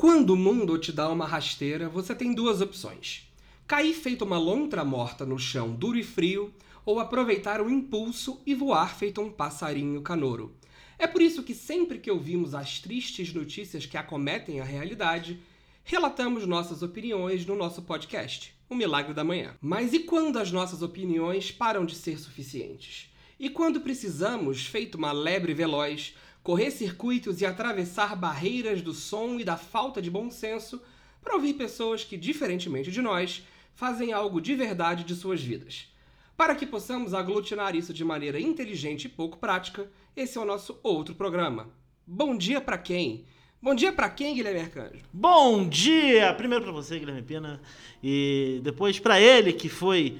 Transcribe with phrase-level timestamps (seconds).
[0.00, 3.28] Quando o mundo te dá uma rasteira, você tem duas opções:
[3.66, 6.54] cair feito uma lontra morta no chão duro e frio,
[6.86, 10.54] ou aproveitar o impulso e voar feito um passarinho canouro.
[11.00, 15.40] É por isso que sempre que ouvimos as tristes notícias que acometem a realidade,
[15.82, 19.56] relatamos nossas opiniões no nosso podcast, O Milagre da Manhã.
[19.60, 23.10] Mas e quando as nossas opiniões param de ser suficientes?
[23.36, 26.14] E quando precisamos, feito uma lebre veloz,
[26.48, 30.80] correr circuitos e atravessar barreiras do som e da falta de bom senso
[31.20, 33.42] para ouvir pessoas que, diferentemente de nós,
[33.74, 35.92] fazem algo de verdade de suas vidas?
[36.38, 40.80] Para que possamos aglutinar isso de maneira inteligente e pouco prática, esse é o nosso
[40.82, 41.68] outro programa.
[42.06, 43.26] Bom dia para quem?
[43.60, 45.04] Bom dia para quem, Guilherme Arcanjo?
[45.12, 46.32] Bom dia!
[46.32, 47.60] Primeiro para você, Guilherme Pena,
[48.02, 50.18] e depois para ele que foi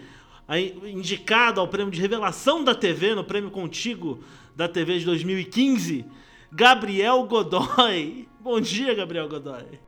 [0.93, 4.23] indicado ao prêmio de revelação da TV no Prêmio Contigo
[4.55, 6.05] da TV de 2015,
[6.51, 8.27] Gabriel Godoy.
[8.41, 9.79] Bom dia, Gabriel Godoy.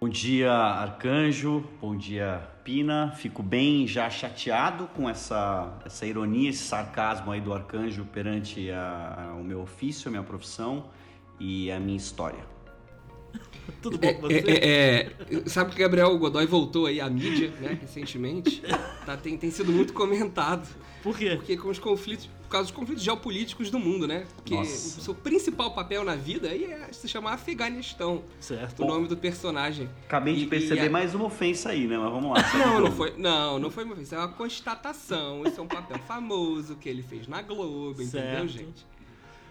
[0.00, 1.64] Bom dia, Arcanjo.
[1.80, 3.12] Bom dia, Pina.
[3.16, 9.30] Fico bem já chateado com essa, essa ironia, esse sarcasmo aí do Arcanjo perante a,
[9.30, 10.90] a, o meu ofício, a minha profissão
[11.40, 12.44] e a minha história.
[13.82, 14.50] Tudo bom com é, você?
[14.50, 18.62] É, é, sabe que Gabriel Godoy voltou aí à mídia, né, recentemente.
[19.08, 20.68] Tá, tem, tem sido muito comentado.
[21.02, 21.36] Por quê?
[21.36, 24.26] Porque com os conflitos, por causa dos conflitos geopolíticos do mundo, né?
[24.36, 25.00] Porque Nossa.
[25.00, 28.24] o seu principal papel na vida é se chamar Afeganistão.
[28.40, 28.82] Certo.
[28.82, 29.88] O nome do personagem.
[30.06, 30.90] Acabei de perceber a...
[30.90, 31.98] mais uma ofensa aí, né?
[31.98, 32.58] Mas vamos lá.
[32.58, 34.16] Não, não foi, não, não foi uma ofensa.
[34.16, 35.46] É uma constatação.
[35.46, 38.26] Isso é um papel famoso que ele fez na Globo, certo.
[38.26, 38.86] entendeu, gente?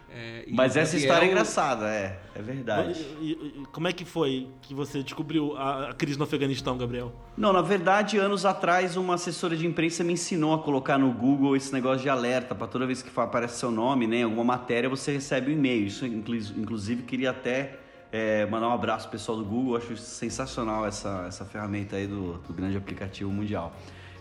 [0.09, 3.05] É, Mas essa história é engraçada, é, é verdade.
[3.19, 7.13] E, e, como é que foi que você descobriu a, a, crise no Afeganistão, Gabriel?
[7.35, 11.55] Não, na verdade, anos atrás, uma assessora de imprensa me ensinou a colocar no Google
[11.55, 15.11] esse negócio de alerta, para toda vez que aparece seu nome, né, alguma matéria, você
[15.11, 15.85] recebe um e-mail.
[15.85, 17.77] Isso, inclusive, queria até
[18.11, 22.33] é, mandar um abraço pro pessoal do Google, acho sensacional essa, essa ferramenta aí do,
[22.39, 23.75] do grande aplicativo mundial.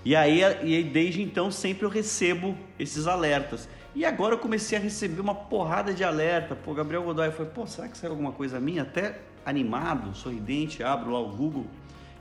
[0.05, 3.69] E aí, e desde então, sempre eu recebo esses alertas.
[3.97, 6.55] E agora eu comecei a receber uma porrada de alerta.
[6.55, 8.83] Pô, Gabriel Godoy foi, pô, será que saiu alguma coisa minha?
[8.83, 11.65] Até animado, sorridente, abro lá o Google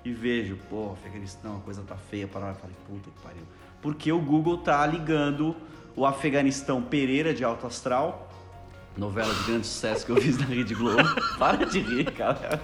[0.06, 2.50] e vejo, pô, Afeganistão, a coisa tá feia para lá.
[2.52, 3.44] Eu falei, puta que pariu.
[3.82, 5.54] Porque o Google tá ligando
[5.98, 8.25] o Afeganistão Pereira de Alto Astral
[8.98, 11.04] novela de grande sucesso que eu fiz na Rede Globo.
[11.38, 12.62] Para de rir, cara.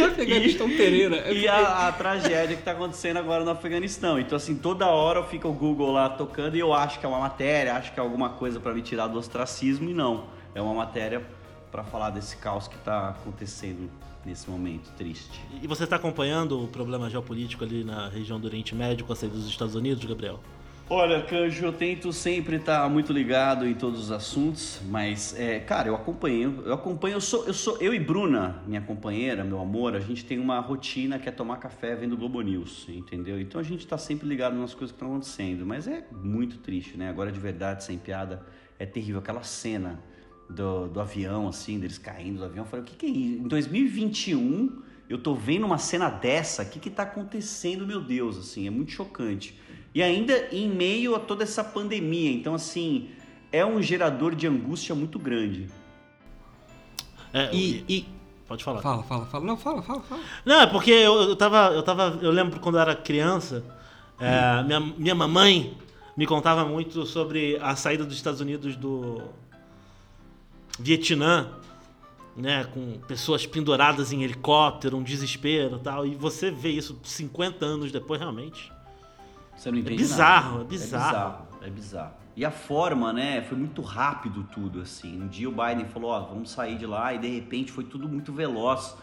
[0.00, 1.16] O Afeganistão e, Pereira.
[1.16, 4.18] É e a, a, tragédia que está acontecendo agora no Afeganistão.
[4.18, 7.20] Então, assim, toda hora fica o Google lá tocando e eu acho que é uma
[7.20, 10.24] matéria, acho que é alguma coisa para me tirar do ostracismo e não.
[10.54, 11.24] É uma matéria
[11.70, 13.90] para falar desse caos que está acontecendo
[14.24, 15.40] nesse momento triste.
[15.62, 19.16] E você está acompanhando o problema geopolítico ali na região do Oriente Médio com a
[19.16, 20.40] saída dos Estados Unidos, Gabriel?
[20.92, 25.86] Olha, Canjo, eu tento sempre estar muito ligado em todos os assuntos, mas, é, cara,
[25.86, 29.94] eu acompanho, eu acompanho, eu sou, eu sou, eu e Bruna, minha companheira, meu amor,
[29.94, 33.40] a gente tem uma rotina que é tomar café vendo Globo News, entendeu?
[33.40, 36.96] Então a gente está sempre ligado nas coisas que estão acontecendo, mas é muito triste,
[36.96, 37.08] né?
[37.08, 38.44] Agora de verdade, sem piada,
[38.76, 40.02] é terrível aquela cena
[40.48, 42.64] do, do avião, assim, deles caindo do avião.
[42.64, 43.44] Eu falei, o que, que é isso?
[43.44, 48.36] Em 2021, eu tô vendo uma cena dessa, o que que tá acontecendo, meu Deus,
[48.36, 49.56] assim, é muito chocante.
[49.94, 52.30] E ainda em meio a toda essa pandemia.
[52.30, 53.10] Então, assim,
[53.50, 55.68] é um gerador de angústia muito grande.
[57.32, 58.06] É, e, e,
[58.50, 58.82] Pode falar.
[58.82, 59.44] Fala, fala, fala.
[59.44, 60.20] Não, fala, fala, fala.
[60.44, 61.72] Não, é porque eu, eu tava.
[61.72, 62.18] Eu tava.
[62.20, 63.64] Eu lembro quando eu era criança,
[64.18, 65.78] é, minha, minha mamãe
[66.16, 69.22] me contava muito sobre a saída dos Estados Unidos do
[70.80, 71.48] Vietnã,
[72.36, 76.04] né, com pessoas penduradas em helicóptero, um desespero e tal.
[76.04, 78.72] E você vê isso 50 anos depois, realmente.
[79.60, 80.64] Você não é entende é bizarro, nada.
[80.64, 81.48] É bizarro, é bizarro.
[81.66, 82.14] É bizarro.
[82.34, 83.42] E a forma, né?
[83.42, 85.20] Foi muito rápido tudo, assim.
[85.20, 88.08] Um dia o Biden falou, ó, vamos sair de lá, e de repente foi tudo
[88.08, 88.96] muito veloz.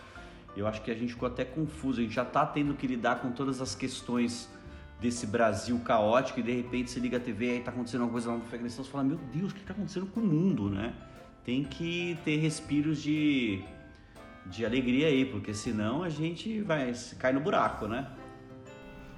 [0.56, 2.00] Eu acho que a gente ficou até confuso.
[2.00, 4.50] A gente já tá tendo que lidar com todas as questões
[5.00, 8.14] desse Brasil caótico, e de repente você liga a TV e aí tá acontecendo alguma
[8.14, 10.72] coisa lá no Afeganistão, você fala, meu Deus, o que tá acontecendo com o mundo,
[10.72, 10.96] né?
[11.46, 13.62] Tem que ter respiros de,
[14.48, 18.08] de alegria aí, porque senão a gente vai cair no buraco, né?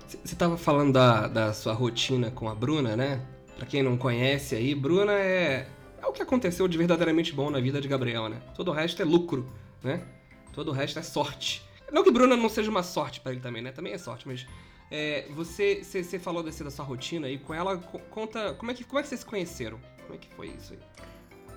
[0.10, 3.22] Você estava falando da, da sua rotina com a Bruna, né?
[3.56, 5.68] Pra quem não conhece aí, Bruna é,
[6.02, 8.42] é o que aconteceu de verdadeiramente bom na vida de Gabriel, né?
[8.56, 9.46] Todo o resto é lucro,
[9.84, 10.04] né?
[10.52, 11.64] Todo o resto é sorte.
[11.92, 13.72] Não que Bruna não seja uma sorte para ele também, né?
[13.72, 14.48] Também é sorte, mas
[14.90, 18.74] é, você, você, você, falou desse, da sua rotina aí com ela, conta como é,
[18.74, 19.80] que, como é que vocês se conheceram?
[20.02, 20.80] Como é que foi isso aí?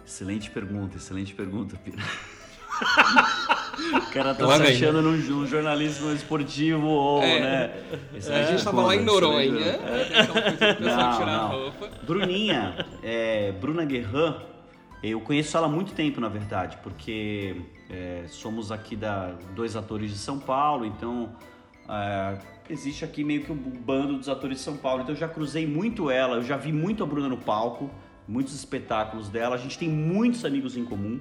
[0.04, 2.02] Excelente pergunta, excelente pergunta, Pira.
[3.92, 7.40] O cara tá se achando num, num, jornalismo esportivo ou, é.
[7.40, 7.82] né?
[8.14, 9.60] Esse a gente tava lá em Noronha.
[9.66, 11.72] É, não, não.
[12.04, 14.36] Bruninha, é, Bruna Guerran,
[15.02, 17.56] Eu conheço ela há muito tempo, na verdade, porque
[17.90, 21.30] é, somos aqui da dois atores de São Paulo, então
[21.88, 22.38] é,
[22.70, 25.02] existe aqui meio que um bando dos atores de São Paulo.
[25.02, 27.90] Então eu já cruzei muito ela, eu já vi muito a Bruna no palco,
[28.26, 29.56] muitos espetáculos dela.
[29.56, 31.20] A gente tem muitos amigos em comum.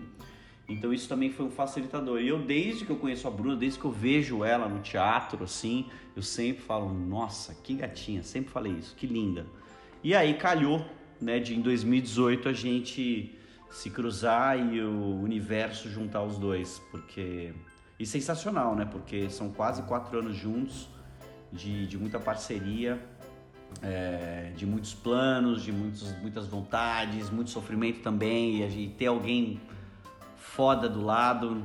[0.73, 2.19] Então isso também foi um facilitador.
[2.21, 5.43] E eu, desde que eu conheço a Bruna, desde que eu vejo ela no teatro,
[5.43, 5.85] assim,
[6.15, 9.45] eu sempre falo, nossa, que gatinha, sempre falei isso, que linda.
[10.03, 10.85] E aí calhou,
[11.19, 13.37] né, de em 2018 a gente
[13.69, 17.53] se cruzar e o universo juntar os dois, porque...
[17.99, 20.89] E sensacional, né, porque são quase quatro anos juntos,
[21.51, 22.99] de, de muita parceria,
[23.81, 29.07] é, de muitos planos, de muitos, muitas vontades, muito sofrimento também, e a gente ter
[29.07, 29.59] alguém
[30.55, 31.63] foda do lado.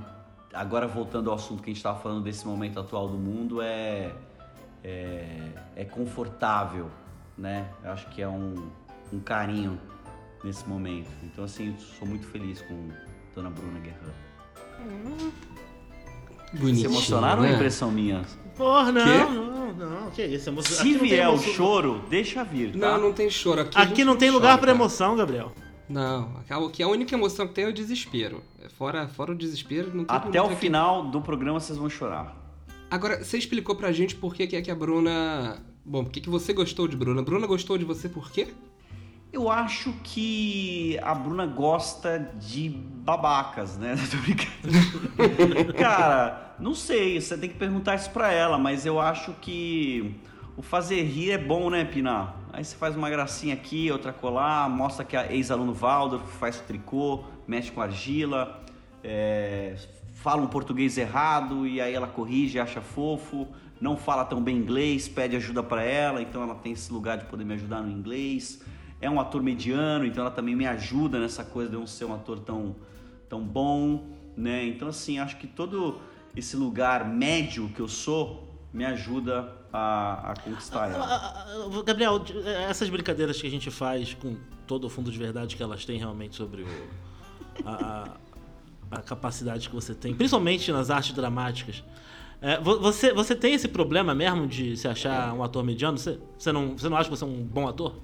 [0.52, 4.12] Agora voltando ao assunto que a gente estava falando desse momento atual do mundo, é,
[4.82, 5.38] é,
[5.74, 6.90] é confortável,
[7.36, 7.68] né?
[7.84, 8.70] Eu acho que é um,
[9.12, 9.78] um carinho
[10.42, 11.10] nesse momento.
[11.22, 12.88] Então assim, sou muito feliz com
[13.34, 14.26] Dona Bruna Guerrero.
[16.52, 17.48] Bonitinho, Se emocionaram né?
[17.48, 18.22] ou é impressão minha?
[18.56, 20.10] Porra, não, não, não.
[20.10, 20.48] Que isso?
[20.48, 20.62] Emo...
[20.62, 22.92] Se aqui não tem vier o choro, deixa vir, tá?
[22.92, 23.60] Não, não tem choro.
[23.62, 24.70] Aqui, Aqui não tem lugar cara.
[24.70, 25.52] emoção, Gabriel.
[25.88, 26.30] Não,
[26.66, 28.42] aqui a única emoção que tem é o desespero.
[28.76, 32.34] Fora, fora o desespero, não tem Até o final do programa vocês vão chorar.
[32.90, 35.62] Agora, você explicou pra gente por que, que é que a Bruna.
[35.84, 37.22] Bom, por que, que você gostou de Bruna?
[37.22, 38.48] Bruna gostou de você por quê?
[39.32, 43.94] Eu acho que a Bruna gosta de babacas, né?
[44.10, 45.74] Tô brincando.
[45.74, 50.14] Cara, não sei, você tem que perguntar isso pra ela, mas eu acho que
[50.56, 52.34] o fazer rir é bom, né, Pina?
[52.56, 57.22] Aí você faz uma gracinha aqui, outra colar, mostra que a ex-aluno Valdo faz tricô,
[57.46, 58.64] mexe com argila,
[59.04, 59.76] é,
[60.14, 63.46] fala um português errado e aí ela corrige, acha fofo,
[63.78, 67.26] não fala tão bem inglês, pede ajuda pra ela, então ela tem esse lugar de
[67.26, 68.62] poder me ajudar no inglês.
[69.02, 72.06] É um ator mediano, então ela também me ajuda nessa coisa de eu não ser
[72.06, 72.74] um ator tão,
[73.28, 74.02] tão bom,
[74.34, 74.64] né?
[74.64, 76.00] Então assim, acho que todo
[76.34, 79.42] esse lugar médio que eu sou me ajuda
[79.76, 81.04] a, a conquistar ela.
[81.04, 82.22] Ah, ah, Gabriel,
[82.68, 84.36] essas brincadeiras que a gente faz com
[84.66, 86.66] todo o fundo de verdade que elas têm realmente sobre o,
[87.64, 88.08] a, a-
[88.98, 91.82] a capacidade que você tem, principalmente nas artes dramáticas.
[92.40, 95.98] é, vo- você, você tem esse problema mesmo de se achar um ator mediano?
[95.98, 97.94] Você, você, não, você não acha que você é um bom ator?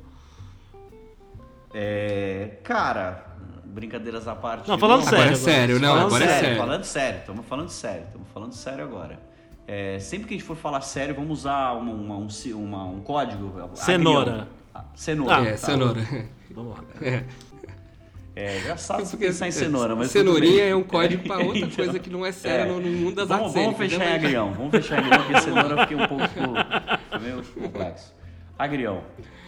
[1.75, 3.25] É, cara,
[3.65, 4.69] brincadeiras à parte.
[4.69, 5.19] Não, falando de sério.
[5.23, 6.59] Agora é sério, não, falando agora é sério, sério.
[6.59, 9.32] Falando sério, estamos falando sério, estamos falando sério agora.
[9.67, 13.01] É, sempre que a gente for falar sério, vamos usar uma- uma- um, uma- um
[13.01, 13.55] código.
[13.75, 14.49] Cenoura.
[14.75, 15.35] Ah, Cenoura.
[15.49, 15.57] é, tá?
[15.57, 16.01] cenoura.
[16.51, 16.85] Vamos lá.
[17.03, 17.25] É.
[18.35, 20.11] É, já sabe se Porque pensar em cenoura, mas.
[20.11, 22.67] Cenourinha é um código pra outra Então, coisa que não é séria é.
[22.67, 24.15] no, no mundo das Vamos, artes vamos fechar em né?
[24.15, 24.53] Agrião.
[24.55, 26.25] Vamos fechar em agrião, porque cenoura eu fiquei um pouco
[27.21, 28.15] meio complexo.
[28.59, 29.03] Agrião.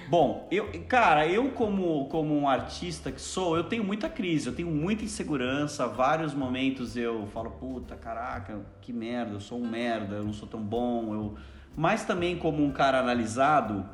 [0.07, 4.55] Bom, eu, cara, eu como, como um artista que sou, eu tenho muita crise, eu
[4.55, 5.87] tenho muita insegurança.
[5.87, 10.47] Vários momentos eu falo, puta, caraca, que merda, eu sou um merda, eu não sou
[10.47, 11.15] tão bom.
[11.15, 11.35] Eu...
[11.75, 13.89] Mas também como um cara analisado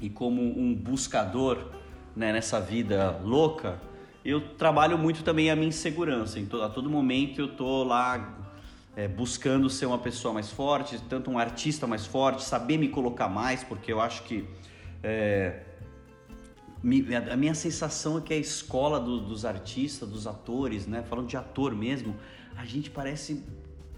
[0.00, 1.58] e como um buscador
[2.14, 3.80] né, nessa vida louca,
[4.24, 6.38] eu trabalho muito também a minha insegurança.
[6.38, 8.38] Então, a todo momento eu tô lá
[8.94, 13.28] é, buscando ser uma pessoa mais forte, tanto um artista mais forte, saber me colocar
[13.28, 14.46] mais, porque eu acho que
[15.02, 15.62] é,
[17.30, 21.36] a minha sensação é que a escola do- dos artistas, dos atores, né, falando de
[21.36, 22.16] ator mesmo,
[22.56, 23.44] a gente parece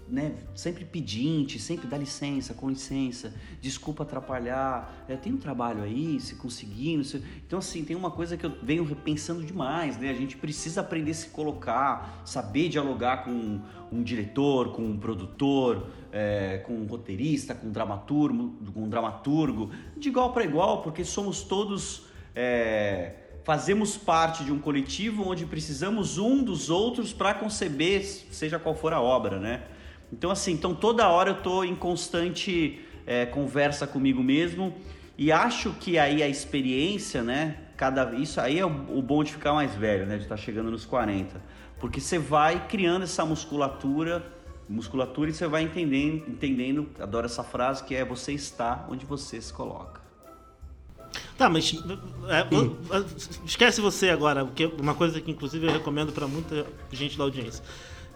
[0.07, 6.19] né, sempre pedinte, sempre dá licença, com licença, desculpa atrapalhar, é, tem um trabalho aí,
[6.19, 7.23] se conseguir, não sei.
[7.45, 10.09] Então, assim, tem uma coisa que eu venho repensando demais, né?
[10.09, 13.59] A gente precisa aprender a se colocar, saber dialogar com
[13.91, 19.71] um diretor, com um produtor, é, com um roteirista, com um dramaturgo, com um dramaturgo,
[19.97, 22.03] de igual para igual, porque somos todos.
[22.35, 23.13] é,
[23.43, 28.91] fazemos parte de um coletivo onde precisamos um dos outros para conceber, seja qual for
[28.91, 29.63] a obra, né?
[30.11, 34.73] Então, assim, então toda hora eu tô em constante é, conversa comigo mesmo
[35.17, 37.57] e acho que aí a experiência, né?
[37.77, 40.17] Cada isso aí é o, o bom de ficar mais velho, né?
[40.17, 41.41] De estar chegando nos 40,
[41.79, 44.25] porque você vai criando essa musculatura,
[44.67, 49.39] musculatura e você vai entendendo, entendendo, adoro essa frase que é você está onde você
[49.39, 50.05] se coloca.
[51.37, 51.73] Tá, mas
[52.29, 57.23] é, esquece você agora, porque uma coisa que inclusive eu recomendo pra muita gente da
[57.23, 57.63] audiência.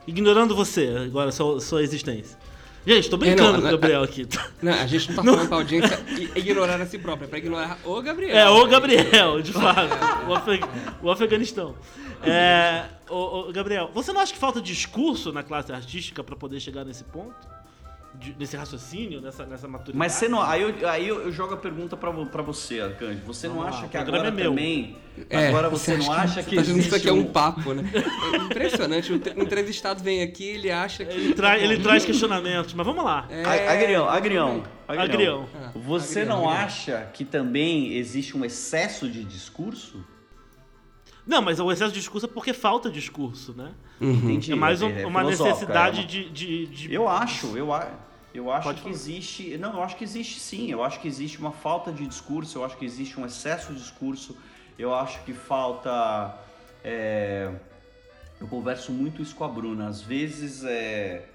[0.10, 2.38] Ignorando você, agora, sua, sua existência.
[2.86, 4.28] Gente, tô brincando É, não, com o não, Gabriel aqui.
[4.64, 6.00] Não, a gente não tá falando pra audiência
[6.36, 8.36] ignorar a si própria, é pra ignorar o Gabriel.
[8.36, 10.28] É, o Gabriel, de fato.
[10.28, 10.66] O, Afeg-
[11.04, 11.76] o Afeganistão.
[12.24, 16.84] É, o, Gabriel, você não acha que falta discurso na classe artística pra poder chegar
[16.84, 17.36] nesse ponto?
[18.16, 19.98] De- nesse raciocínio, nessa, nessa maturidade.
[19.98, 20.42] Mas você não.
[20.42, 23.22] Aí eu, aí eu eu jogo a pergunta pra, pra você, Arcanjo.
[23.26, 24.50] Você não lá, acha que agora é meu.
[24.50, 24.98] também.
[25.30, 26.56] É, agora você não acha que.
[26.56, 27.84] Você tá que isso aqui é um papo, né?
[28.34, 29.12] É impressionante.
[29.12, 31.14] O entrevistado vem aqui ele acha que.
[31.14, 33.28] Ele, tra ele traz questionamentos, mas vamos lá.
[33.30, 35.50] É, Agrião, agrião, Agrião.
[35.56, 36.66] Ah, Você agrião, não agrião.
[36.66, 40.04] acha que também existe um excesso de discurso?
[41.30, 43.72] Não, mas o excesso de discurso é porque falta discurso, né?
[44.02, 44.52] Entendi.
[44.52, 47.72] É mais um- é uma filosófico, necessidade é uma- de, de, de- Eu acho, eu,
[47.72, 47.88] a-
[48.34, 48.96] eu acho Pode que falar.
[48.96, 49.56] existe.
[49.60, 50.72] Não, eu acho que existe sim.
[50.72, 53.80] Eu acho que existe uma falta de discurso, eu acho que existe um excesso de
[53.80, 54.36] discurso,
[54.78, 56.36] eu acho que falta.
[56.84, 57.52] é,
[58.42, 59.88] Eu converso muito isso com a Bruna.
[59.88, 61.26] Às vezes é,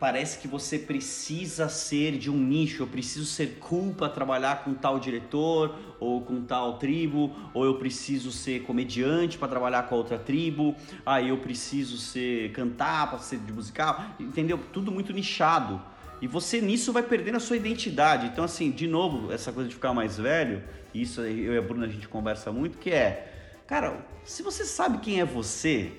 [0.00, 2.82] parece que você precisa ser de um nicho.
[2.82, 7.74] Eu preciso ser cool para trabalhar com tal diretor ou com tal tribo, ou eu
[7.74, 10.74] preciso ser comediante para trabalhar com a outra tribo.
[11.04, 14.58] Aí eu preciso ser cantar para ser de musical, entendeu?
[14.72, 15.80] Tudo muito nichado.
[16.22, 18.26] E você nisso vai perdendo a sua identidade.
[18.26, 20.62] Então assim, de novo, essa coisa de ficar mais velho,
[20.94, 24.98] isso eu e a Bruna a gente conversa muito, que é, cara, se você sabe
[24.98, 25.92] quem é você,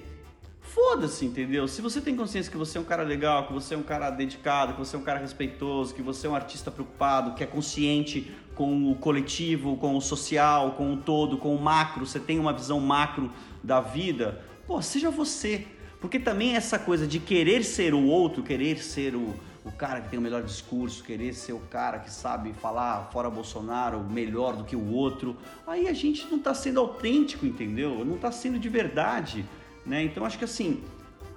[0.62, 1.68] Foda-se, entendeu?
[1.68, 4.10] Se você tem consciência que você é um cara legal, que você é um cara
[4.10, 7.48] dedicado, que você é um cara respeitoso, que você é um artista preocupado, que é
[7.48, 12.40] consciente com o coletivo, com o social, com o todo, com o macro, você tem
[12.40, 13.32] uma visão macro
[13.64, 15.66] da vida, pô, seja você.
[16.00, 20.10] Porque também essa coisa de querer ser o outro, querer ser o, o cara que
[20.10, 24.64] tem o melhor discurso, querer ser o cara que sabe falar fora Bolsonaro melhor do
[24.64, 28.04] que o outro, aí a gente não tá sendo autêntico, entendeu?
[28.04, 29.46] Não tá sendo de verdade
[29.86, 30.04] né?
[30.04, 30.84] Então acho que assim,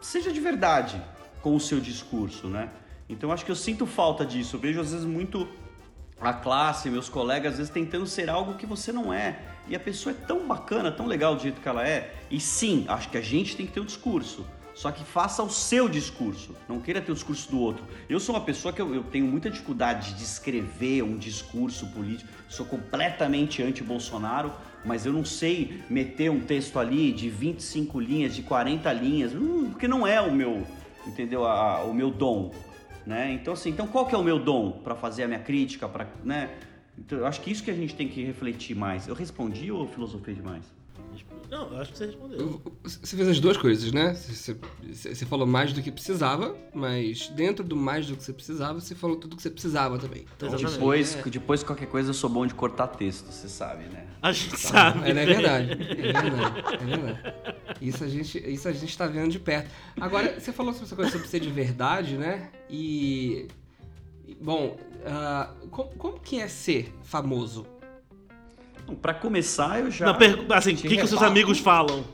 [0.01, 1.01] seja de verdade
[1.43, 2.71] com o seu discurso, né?
[3.09, 4.57] Então acho que eu sinto falta disso.
[4.57, 5.49] Eu vejo às vezes muito
[6.21, 9.41] a classe, meus colegas, às vezes tentando ser algo que você não é.
[9.69, 12.15] E a pessoa é tão bacana, tão legal do jeito que ela é.
[12.31, 14.45] E sim, acho que a gente tem que ter um discurso.
[14.75, 17.85] Só que faça o seu discurso, não queira ter o discurso do outro.
[18.09, 22.29] Eu sou uma pessoa que eu, eu tenho muita dificuldade de escrever um discurso político,
[22.49, 24.53] sou completamente anti-Bolsonaro,
[24.85, 29.71] mas eu não sei meter um texto ali de 25 linhas, de 40 linhas, hum,
[29.71, 30.67] porque não é o meu,
[31.07, 31.45] entendeu?
[31.47, 32.55] A- o meu dom,
[33.07, 33.33] né?
[33.33, 36.07] Então assim, então qual que é o meu dom para fazer a minha crítica, para,
[36.25, 36.51] né?
[36.97, 39.09] Então, eu acho que isso que a gente tem que refletir mais.
[39.09, 40.63] Eu respondi ou filosofei demais?
[41.51, 42.61] Não, eu acho que você respondeu.
[42.83, 44.15] Você fez as duas coisas, né?
[44.15, 48.33] Você, você- você falou mais do que precisava, mas dentro do mais do que você
[48.33, 50.25] precisava, você falou tudo que você precisava também.
[50.37, 50.49] Então.
[50.57, 51.23] Depois, É.
[51.31, 54.07] depois qualquer coisa eu sou bom de cortar texto, você sabe, né?
[54.23, 55.07] A gente sabe.
[55.07, 55.27] É, é bem.
[55.27, 55.71] verdade.
[55.73, 55.77] É
[56.23, 56.61] verdade.
[56.75, 57.35] É verdade.
[57.81, 59.71] Isso a gente, isso a gente tá vendo de perto.
[60.01, 62.51] Agora, você falou sobre essa coisa sobre ser de verdade, né?
[62.69, 63.47] E.
[64.41, 67.67] Bom, ah, como, como que é ser famoso?
[69.01, 70.07] Pra começar, eu já.
[70.07, 72.05] Não, per- assim, o que, que os seus amigos falam?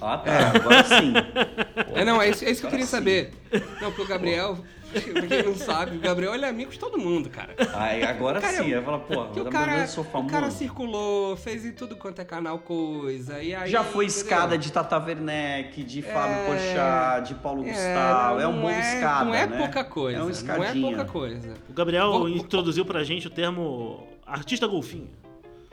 [0.00, 0.52] Ah, tá.
[0.54, 1.12] Agora sim.
[1.94, 2.90] É, não, é isso, é isso que eu queria sim.
[2.92, 3.32] saber.
[3.80, 4.58] Não, porque o Gabriel,
[4.92, 7.54] pra quem não sabe, o Gabriel ele é amigo de todo mundo, cara.
[7.74, 8.68] Aí, agora Cara, sim.
[8.68, 10.30] Eu falo, pô, Que o eu cara, sou o famoso.
[10.32, 13.42] cara circulou, fez em tudo quanto é canal coisa.
[13.42, 14.22] E aí, Já foi entendeu?
[14.22, 16.46] escada de Tata Werneck, de Fábio É.
[16.46, 18.34] Porchat, de Paulo É, Gustavo.
[18.34, 19.56] não- É um bom é- escada, Não é né?
[19.58, 20.18] pouca coisa.
[20.18, 20.86] É um não é escadinha.
[20.96, 21.54] pouca coisa.
[21.68, 25.08] O Gabriel Vou- introduziu pra gente o termo artista golfinho.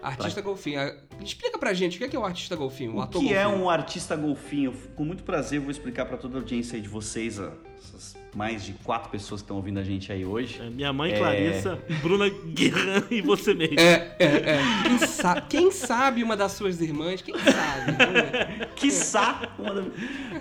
[0.07, 0.79] Artista golfinho.
[0.79, 0.93] Ah,
[1.23, 3.33] Explica pra gente o que é, que é o artista golfinho, o, O ator que
[3.33, 3.63] é golfinho.
[3.65, 4.73] um artista golfinho?
[4.95, 8.65] Com muito prazer, eu vou explicar pra toda a audiência aí de vocês, essas mais
[8.65, 10.59] de quatro pessoas que estão ouvindo a gente aí hoje.
[10.61, 11.17] É minha mãe, É.
[11.17, 13.79] Clarissa, Bruna Guerran e você mesmo.
[13.79, 14.59] É, é, é.
[14.83, 17.21] Quem, sa- quem sabe uma das suas irmãs?
[17.21, 17.91] Quem sabe?
[17.93, 18.67] Ver.
[18.75, 19.53] Quiçá!
[19.57, 19.83] uma da-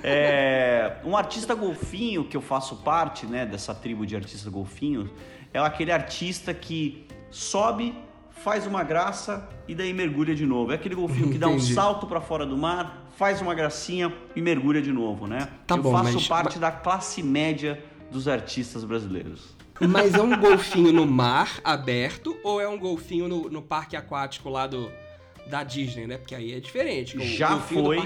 [0.03, 5.09] É, um artista golfinho, que eu faço parte né, dessa tribo de artistas golfinhos,
[5.53, 7.95] é aquele artista que sobe,
[8.45, 10.71] faz uma graça e daí mergulha de novo.
[10.71, 14.43] É aquele golfinho que dá um salto pra fora do mar, faz uma gracinha e
[14.43, 15.49] mergulha de novo, né?
[15.67, 19.57] Tá eu bom, faço mas- parte da classe média dos artistas brasileiros.
[19.81, 24.51] Mas é um golfinho no mar aberto ou é um golfinho no, no parque aquático
[24.51, 24.93] lá do,
[25.47, 26.19] da Disney, né?
[26.19, 27.19] Porque aí é diferente.
[27.27, 27.99] Já foi.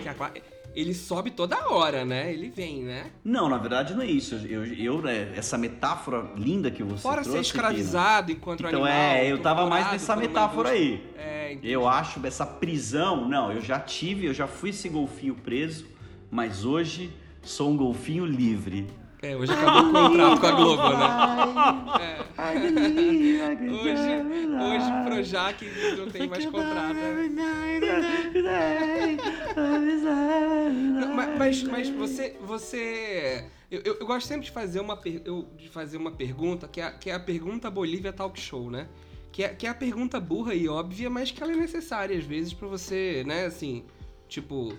[0.75, 2.33] Ele sobe toda hora, né?
[2.33, 3.11] Ele vem, né?
[3.25, 4.35] Não, na verdade não é isso.
[4.47, 7.63] Eu, eu, né, essa metáfora linda que você Fora ser trouxe aqui, né?
[7.65, 8.93] escravizado enquanto Então animal.
[8.93, 11.05] é, eu tava mais nessa metáfora aí.
[11.17, 11.71] É, entendi.
[11.73, 15.87] Eu acho essa prisão, não, eu já tive, eu já fui esse golfinho preso,
[16.31, 17.11] mas hoje
[17.43, 18.87] sou um golfinho livre.
[19.21, 21.07] É, hoje acabou o contrato com a Globo, né?
[22.05, 22.19] É.
[23.73, 24.11] Hoje,
[24.63, 25.65] hoje o Projac
[25.99, 26.95] não tem mais contrato.
[26.95, 27.27] né?
[31.01, 32.37] Não, ma- mas, mas você.
[32.43, 36.81] você eu, eu- eu gosto sempre de fazer uma, eu- de fazer uma pergunta, que
[36.81, 38.89] é, a- que é a pergunta Bolívia Talk Show, né?
[39.33, 42.25] Que é, que é a pergunta burra e óbvia, mas que ela é necessária às
[42.25, 43.85] vezes pra você, né, assim,
[44.29, 44.75] tipo.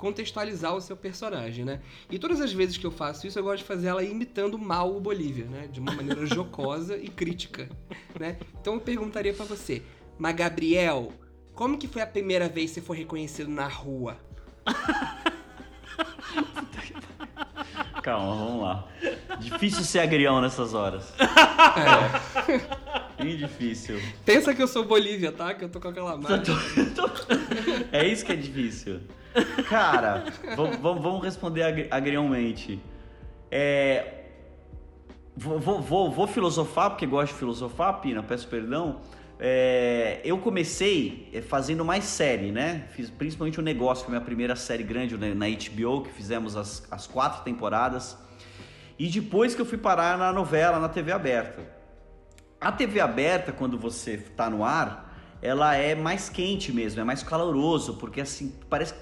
[0.00, 1.80] Contextualizar o seu personagem, né?
[2.10, 4.96] E todas as vezes que eu faço isso, eu gosto de fazer ela imitando mal
[4.96, 5.68] o Bolívia, né?
[5.70, 7.68] De uma maneira jocosa e crítica,
[8.18, 8.38] né?
[8.58, 9.82] Então eu perguntaria para você,
[10.18, 11.12] mas Gabriel,
[11.54, 14.16] como que foi a primeira vez que você foi reconhecido na rua?
[18.02, 18.88] Calma, vamos lá.
[19.38, 21.12] Difícil ser agrião nessas horas.
[21.20, 23.20] É.
[23.22, 24.00] Bem difícil.
[24.24, 25.52] Pensa que eu sou Bolívia, tá?
[25.52, 26.52] Que eu tô com aquela marca.
[27.92, 29.02] É isso que é difícil.
[29.68, 30.24] Cara,
[30.80, 32.80] vamos, responder agri- agriãomente.
[33.50, 34.24] É,
[35.36, 39.00] vou, vou- vou- filosofar, porque gosto de filosofar, Pina, peço perdão.
[39.38, 42.86] É, eu comecei é, fazendo mais série, né?
[42.90, 47.06] Fiz principalmente o negócio, foi minha primeira série grande na HBO, que fizemos as, as
[47.06, 48.18] quatro temporadas.
[48.98, 51.62] E depois que eu fui parar na novela, na TV aberta.
[52.60, 55.09] A TV aberta, quando você tá no ar,
[55.42, 58.94] ela é mais quente mesmo, é mais caloroso, porque assim, parece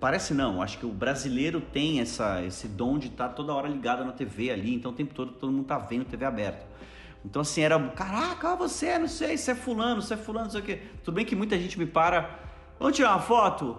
[0.00, 4.04] parece não, acho que o brasileiro tem essa esse dom de estar toda hora ligado
[4.04, 6.66] na TV ali, então o tempo todo todo mundo tá vendo TV aberta.
[7.24, 10.50] Então assim, era, caraca, você, é, não sei, você é fulano, você é fulano, não
[10.52, 10.78] sei o quê.
[11.02, 12.38] Tudo bem que muita gente me para,
[12.78, 13.78] vamos tirar uma foto?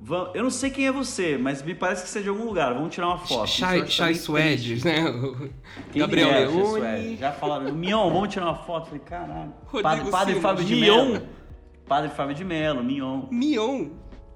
[0.00, 2.44] Vamos- Eu não sei quem é você, mas me parece que você é de algum
[2.44, 2.72] lugar.
[2.72, 3.42] Vamos tirar uma foto.
[3.42, 5.04] Eu Chai, também Suedes, né?
[5.92, 6.66] Quem Gabriel é, Leone.
[6.66, 7.16] Suede?
[7.16, 8.86] Já falaram, Mion, vamos tirar uma foto.
[8.86, 9.52] Falei, caralho.
[9.66, 10.40] Rodrigo Padre, padre.
[10.40, 11.06] Fábio de Mion?
[11.12, 11.39] Mello.
[11.90, 13.22] Padre Fábio de Mello, Mion.
[13.32, 13.88] Mion.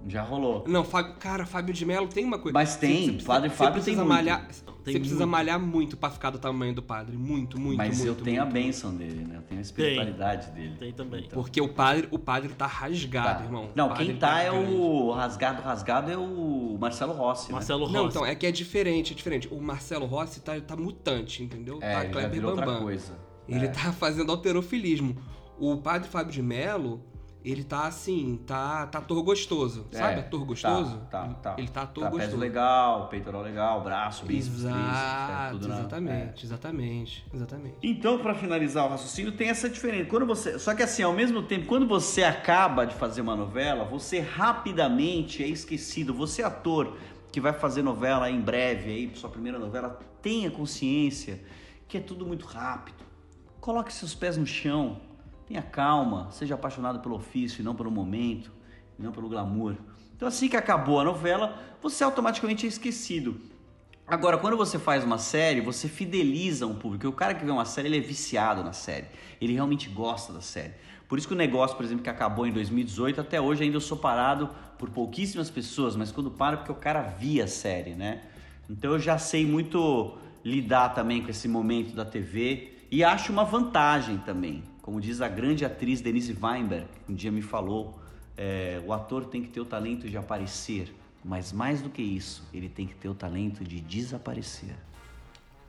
[0.08, 0.64] Já rolou.
[0.66, 2.52] Não, Fábio, cara, Fábio de Mello tem uma coisa.
[2.52, 4.08] Mas tem, Padre você Fábio precisa tem muito.
[4.08, 5.30] malhar, Tem Você precisa muito.
[5.30, 7.16] malhar muito pra ficar do tamanho do padre.
[7.16, 8.08] Muito, muito, Mas muito.
[8.08, 8.54] eu tenho a muito.
[8.54, 9.37] bênção dele, né?
[9.37, 10.76] Eu tenho a espiritualidade dele.
[10.80, 11.28] Tem também.
[11.32, 13.44] Porque o padre, o padre tá rasgado, Tá.
[13.44, 13.70] irmão.
[13.75, 14.73] Não, padre quem tá é grande.
[14.75, 17.52] o rasgado, rasgado é o Marcelo Rossi, né?
[17.54, 17.92] Marcelo Rossi.
[17.94, 19.49] Não, então, é que é diferente, é diferente.
[19.50, 21.78] O Marcelo Rossi tá, tá mutante, entendeu?
[21.80, 22.82] É, tá ele já Kleber virou outra Bambam.
[22.82, 23.16] coisa.
[23.49, 23.68] Ele É.
[23.68, 25.16] tá fazendo alterofilismo.
[25.58, 27.00] O padre Fábio de Mello,
[27.44, 29.86] ele tá assim, tá, tá ator gostoso.
[29.92, 30.96] É, Sabe ator gostoso?
[31.10, 31.54] Tá, tá, tá.
[31.58, 32.40] Ele tá ator Trapézio gostoso.
[32.42, 35.78] legal, peitoral legal, braço, bíceps, tríceps, é Exato, tudo na- é.
[35.80, 37.76] exatamente, exatamente, exatamente.
[37.82, 40.08] Então, pra finalizar o raciocínio, tem essa diferença.
[40.08, 43.84] Quando você, só que assim, ao mesmo tempo, quando você acaba de fazer uma novela,
[43.84, 46.14] você rapidamente é esquecido.
[46.14, 46.96] Você ator
[47.30, 51.40] que vai fazer novela em breve aí, sua primeira novela, tenha consciência
[51.86, 53.04] que é tudo muito rápido.
[53.60, 55.00] Coloque seus pés no chão,
[55.46, 58.52] tenha calma, seja apaixonado pelo ofício e não pelo momento,
[58.98, 59.76] e não pelo glamour.
[60.16, 63.40] Então, assim que acabou a novela, você automaticamente é esquecido.
[64.07, 67.09] Agora, quando você faz uma série, você fideliza um público.
[67.09, 69.07] O cara que vê uma série, ele é viciado na série.
[69.40, 70.72] Ele realmente gosta da série.
[71.09, 73.80] Por isso que o negócio, por exemplo, que acabou em 2018, até hoje ainda eu
[73.80, 77.94] sou parado por pouquíssimas pessoas, mas quando paro é porque o cara via a série,
[77.94, 78.22] né?
[78.68, 83.44] Então eu já sei muito lidar também com esse momento da TV e acho uma
[83.44, 84.62] vantagem também.
[84.85, 87.99] Como diz a grande atriz Denise Weinberg, que um dia me falou,
[88.37, 90.94] é, o ator tem que ter o talento de aparecer,
[91.25, 94.77] mas mais do que isso, ele tem que ter o talento de desaparecer.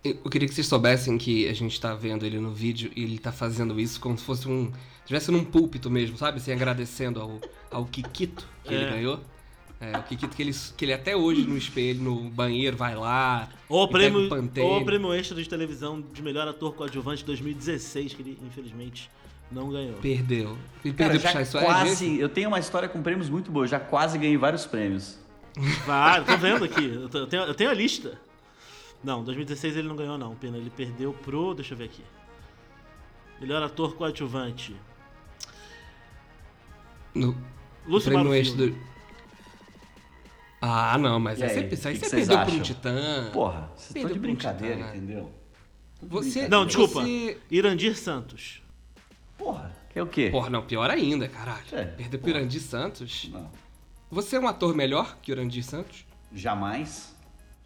[0.03, 3.17] Eu queria que vocês soubessem que a gente tá vendo ele no vídeo e ele
[3.17, 4.69] tá fazendo isso como se fosse um.
[4.99, 6.37] estivesse num púlpito mesmo, sabe?
[6.39, 7.39] Assim, agradecendo ao,
[7.71, 8.89] ao Kikito que ele É.
[8.89, 9.21] ganhou.
[9.79, 13.49] É, o Kikito que ele, que ele até hoje no espelho, no banheiro, vai lá.
[13.67, 18.13] Ou o pega prêmio, o o prêmio extra de televisão de melhor ator coadjuvante 2016,
[18.13, 19.09] que ele infelizmente
[19.51, 19.95] não ganhou.
[19.95, 20.57] Perdeu.
[20.83, 21.65] Ele Cara, perdeu pro já Chai Suede?
[21.65, 25.19] quase, eu tenho uma história com prêmios muito boa, eu já quase ganhei vários prêmios.
[25.85, 26.85] Vários, tô vendo aqui.
[26.85, 28.19] Eu, tô- eu tenho, eu tenho a lista.
[29.03, 30.57] Não, 2016 ele não ganhou, não, Pena.
[30.57, 31.53] Ele perdeu pro.
[31.53, 32.01] Deixa eu ver aqui.
[33.39, 34.75] Melhor ator coadjuvante.
[37.13, 37.35] No
[37.87, 38.77] Lúcio prêmio extra do...
[40.67, 42.61] Ah, não, mas aí, aí, você, aí você perdeu por um acham?
[42.61, 43.29] titã.
[43.31, 44.95] Porra, estão Perdeu de pro brincadeira, Titã.
[44.97, 45.31] entendeu?
[46.01, 46.47] Você.
[46.47, 47.01] Não, desculpa.
[47.01, 47.37] Você...
[47.51, 48.61] Irandir Santos.
[49.37, 50.29] Porra, que é o quê?
[50.31, 51.65] Porra, não, pior ainda, caralho.
[51.71, 52.29] É, Perdeu pro.
[52.29, 53.29] Irandir Santos.
[53.31, 53.49] Não,
[54.09, 56.05] Você é um ator melhor que o Irandir Santos?
[56.33, 57.15] jamais,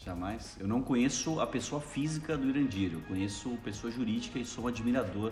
[0.04, 0.56] jamais.
[0.60, 4.68] Eu não conheço a pessoa física do Irandir, eu conheço pessoa jurídica e sou um
[4.68, 5.32] admirador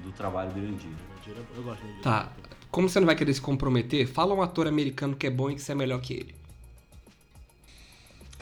[0.00, 0.90] do trabalho do Irandir.
[1.26, 2.00] Irandir, Eu gosto dele.
[2.02, 2.32] Tá.
[2.70, 5.54] Como você não vai querer se comprometer, fala um ator americano que é bom e
[5.54, 6.34] que você é melhor que ele.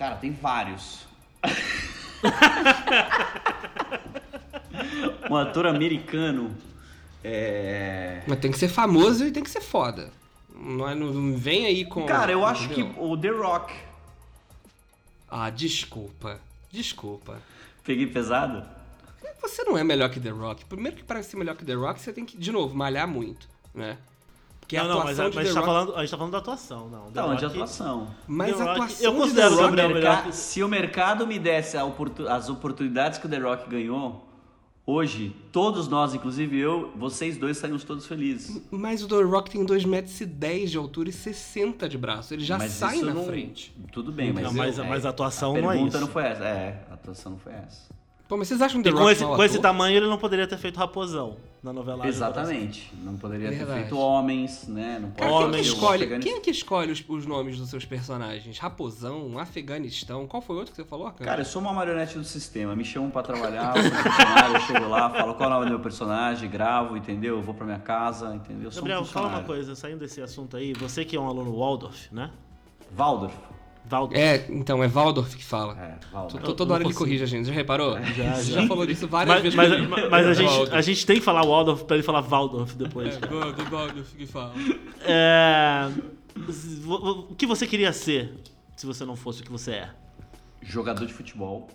[0.02, 1.06] Cara, tem vários.
[5.30, 6.52] um ator americano.
[7.22, 8.24] É...
[8.26, 10.10] Mas tem que ser famoso e tem que ser foda.
[10.52, 12.04] Não, é- não vem aí com.
[12.04, 13.72] Cara, eu acho que o The Rock.
[15.30, 16.40] Ah, desculpa.
[16.68, 17.40] Desculpa.
[17.84, 18.66] Peguei pesado?
[19.40, 20.64] Você não é melhor que The Rock.
[20.64, 23.48] Primeiro que para ser melhor que The Rock, você tem que, de novo, malhar muito,
[23.72, 23.98] né?
[24.72, 26.00] Porque a Não, não, mas, atuação a, de mas a, The gente tá falando, a
[26.00, 27.10] gente tá falando da atuação, não.
[27.12, 28.08] The Não, de Rock- atuação.
[28.26, 29.62] Mas The a atuação eu de considero The o Rock...
[29.76, 33.28] Gabriel Merca- melhor que- Se o mercado me desse a oportu- as oportunidades que o
[33.28, 34.28] The Rock ganhou,
[34.84, 38.60] Hoje, todos nós, inclusive eu, vocês dois saímos todos felizes.
[38.68, 42.34] Mas o The Rock tem 2,10 metros de altura e 60 de braço.
[42.34, 43.72] Ele já Mas sai na não- frente.
[43.92, 46.04] Tudo bem, mas, Não, mas- eu- mas a atuação a não é pergunta isso.
[46.06, 46.42] não foi essa.
[46.44, 47.94] É, a atuação não foi essa.
[48.28, 50.18] Pô, mas vocês acham o The E Rock com esse, com esse tamanho ele não
[50.18, 52.06] poderia ter feito Raposão na novela.
[52.06, 52.92] Exatamente.
[53.02, 53.80] Não poderia ter Verdade.
[53.80, 54.98] feito homens, né?
[55.00, 57.70] Não pode Cara, quem, que um escolhe, quem é que escolhe os, os nomes dos
[57.70, 58.58] seus personagens?
[58.58, 61.24] Raposão, Afeganistão, qual foi o outro que você falou, cara?
[61.24, 62.74] Cara, eu sou uma marionete do sistema.
[62.74, 65.80] Me chamam pra trabalhar, eu eu chego lá, falo qual é o nome do meu
[65.80, 67.36] personagem, gravo, entendeu?
[67.36, 68.64] Eu vou pra minha casa, entendeu?
[68.64, 71.28] Eu sou um Gabriel, fala uma coisa, saindo desse assunto aí, você que é um
[71.28, 72.30] aluno Waldorf, né?
[72.96, 73.34] Waldorf.
[73.88, 74.18] Waldorf.
[74.20, 75.76] É, então, é Waldorf que fala.
[75.78, 76.44] É, Tô- Waldorf.
[76.44, 78.00] tô- Eu toda hora ele corrige a gente, já reparou?
[78.14, 78.60] Já, Você já.
[78.62, 79.88] já falou disso várias Mas, vezes.
[79.88, 83.14] mas, mas a, gente, a gente tem que falar Waldorf pra ele falar Waldorf depois.
[83.16, 83.34] É, cara.
[83.34, 84.52] Waldorf, Waldorf que fala.
[85.04, 85.90] É,
[86.86, 88.32] o que você queria ser
[88.76, 89.90] se você não fosse o que você é?
[90.62, 91.68] Jogador de futebol.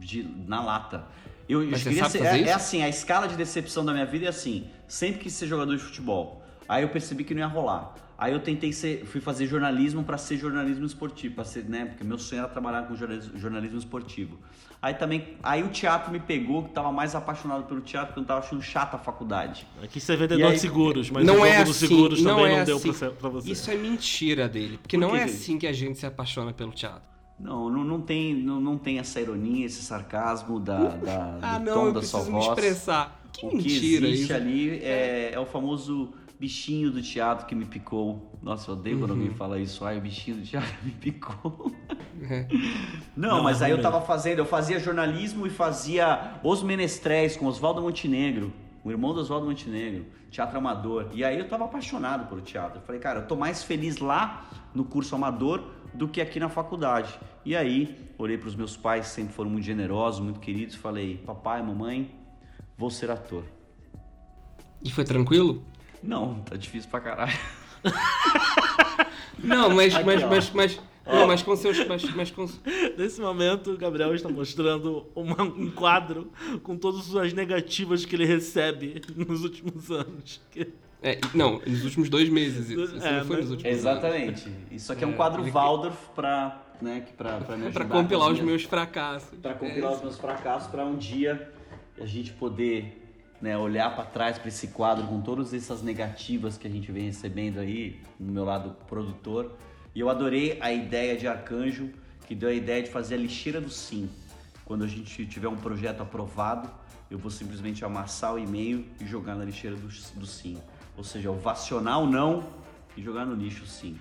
[0.00, 1.04] de- na lata.
[1.48, 2.18] Eu, eu queria sabe ser.
[2.18, 2.50] fazer É, isso?
[2.50, 4.66] é assim, a escala de decepção da minha vida é assim.
[4.88, 6.42] Sempre quis ser jogador de futebol.
[6.68, 7.94] Aí eu percebi que não ia rolar.
[8.18, 11.84] Aí eu tentei ser, fui fazer jornalismo para ser jornalismo esportivo, para ser, né?
[11.84, 14.38] Porque meu sonho era trabalhar com jornalismo, jornalismo esportivo.
[14.80, 18.24] Aí também, aí o teatro me pegou, que tava mais apaixonado pelo teatro, porque eu
[18.24, 19.66] tava achando chata a faculdade.
[19.82, 22.36] Aqui você é vendedor aí- de seguros, mas não o é dos assim, seguros não
[22.36, 22.92] também é não deu assim.
[22.92, 23.50] pra você.
[23.52, 25.30] Isso é mentira dele, porque Por não que, é gente?
[25.36, 27.02] assim que a gente se apaixona pelo teatro.
[27.38, 31.64] Não, não, não tem, não, não tem essa ironia, esse sarcasmo da, da, Ah, do
[31.66, 32.58] não, tom eu da sua preciso me voz.
[32.58, 33.22] expressar.
[33.32, 34.32] Que o que mentira existe isso.
[34.34, 38.30] ali é, é o famoso bichinho do teatro que me picou.
[38.42, 39.16] Nossa, eu odeio quando Uhum.
[39.20, 39.84] alguém fala isso.
[39.84, 41.72] Ai, o bichinho do teatro me picou.
[42.22, 42.46] É.
[43.16, 47.46] Não, Não, mas aí eu tava fazendo, eu fazia jornalismo e fazia Os Menestréis com
[47.46, 48.52] Oswaldo Montenegro,
[48.84, 51.08] o irmão do Oswaldo Montenegro, teatro amador.
[51.12, 52.78] E aí eu tava apaixonado pelo teatro.
[52.78, 55.62] Eu falei, cara, eu tô mais feliz lá no curso amador
[55.94, 57.18] do que aqui na faculdade.
[57.44, 61.62] E aí, olhei para os meus pais, sempre foram muito generosos, muito queridos, falei, papai,
[61.62, 62.10] mamãe,
[62.76, 63.44] vou ser ator.
[64.82, 65.62] E foi tranquilo?
[66.06, 67.36] Não, tá difícil pra caralho.
[69.38, 70.28] Não, mas, Aqui, mas, ó.
[70.28, 72.48] mas, mas, não, mas com seus, mas, mas com,
[72.96, 76.30] Nesse momento, o Gabriel está mostrando uma- um quadro
[76.62, 80.40] com todas as suas negativas que ele recebe nos últimos anos.
[80.50, 80.68] Que-
[81.02, 82.96] é, não, nos últimos dois meses isso.
[82.96, 84.48] Isso É, não foi mas- nos últimos Exatamente.
[84.70, 87.76] Isso aqui é um É, quadro Waldorf pra, né, que pra, pra me anos.
[87.76, 87.84] ajudar.
[87.86, 89.38] Pra compilar com os minhas- meus fracassos.
[89.40, 91.52] para compilar os meus fracassos para um dia
[92.00, 93.02] a gente poder
[93.40, 97.04] né, olhar para trás para esse quadro com todas essas negativas que a gente vem
[97.04, 99.56] recebendo aí no meu lado produtor
[99.94, 101.90] e eu adorei a ideia de Arcanjo
[102.26, 104.08] que deu a ideia de fazer a lixeira do sim
[104.64, 106.70] quando a gente tiver um projeto aprovado
[107.10, 110.58] eu vou simplesmente amassar o e-mail e jogar na lixeira do, do sim
[110.96, 112.48] ou seja ovacionar o não
[112.96, 113.98] e jogar no lixo sim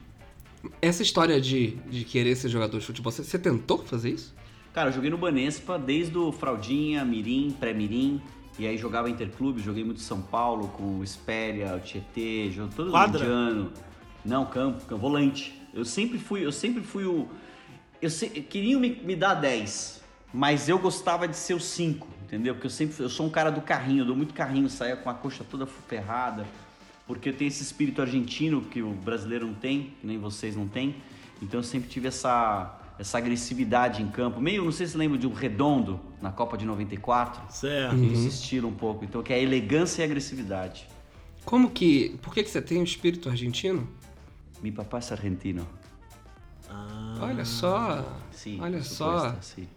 [0.81, 4.33] Essa história de, de querer ser jogador de futebol, você, você tentou fazer isso?
[4.73, 8.21] Cara, eu joguei no Banespa desde o Fraldinha, Mirim, Pré-Mirim.
[8.57, 13.23] E aí jogava Interclube, joguei muito São Paulo com o Espéria, o Tietê, todo Quadra?
[13.23, 13.71] indiano.
[14.23, 15.53] Não, campo, campo, volante.
[15.73, 17.27] Eu sempre fui, eu sempre fui o.
[18.01, 20.01] Eu se, queriam me, me dar 10,
[20.33, 22.53] mas eu gostava de ser o 5, entendeu?
[22.53, 25.09] Porque eu sempre eu sou um cara do carrinho, eu dou muito carrinho, saía com
[25.09, 26.45] a coxa toda ferrada,
[27.05, 30.67] porque eu tenho esse espírito argentino que o brasileiro não tem, que nem vocês não
[30.67, 30.95] têm.
[31.41, 34.39] Então eu sempre tive essa essa agressividade em campo.
[34.39, 37.41] Meio, não sei se lembra de um redondo na Copa de 94.
[37.53, 37.95] Certo.
[37.95, 38.11] Uhum.
[38.13, 39.03] Esse estilo um pouco.
[39.03, 40.87] Então, que é a elegância e a agressividade.
[41.43, 42.17] Como que.
[42.21, 43.87] Por que, que você tem o espírito argentino?
[44.63, 45.67] Mi papá es argentino.
[46.69, 48.17] Ah, Olha só.
[48.31, 49.35] Sim, Olha só.
[49.41, 49.67] sim.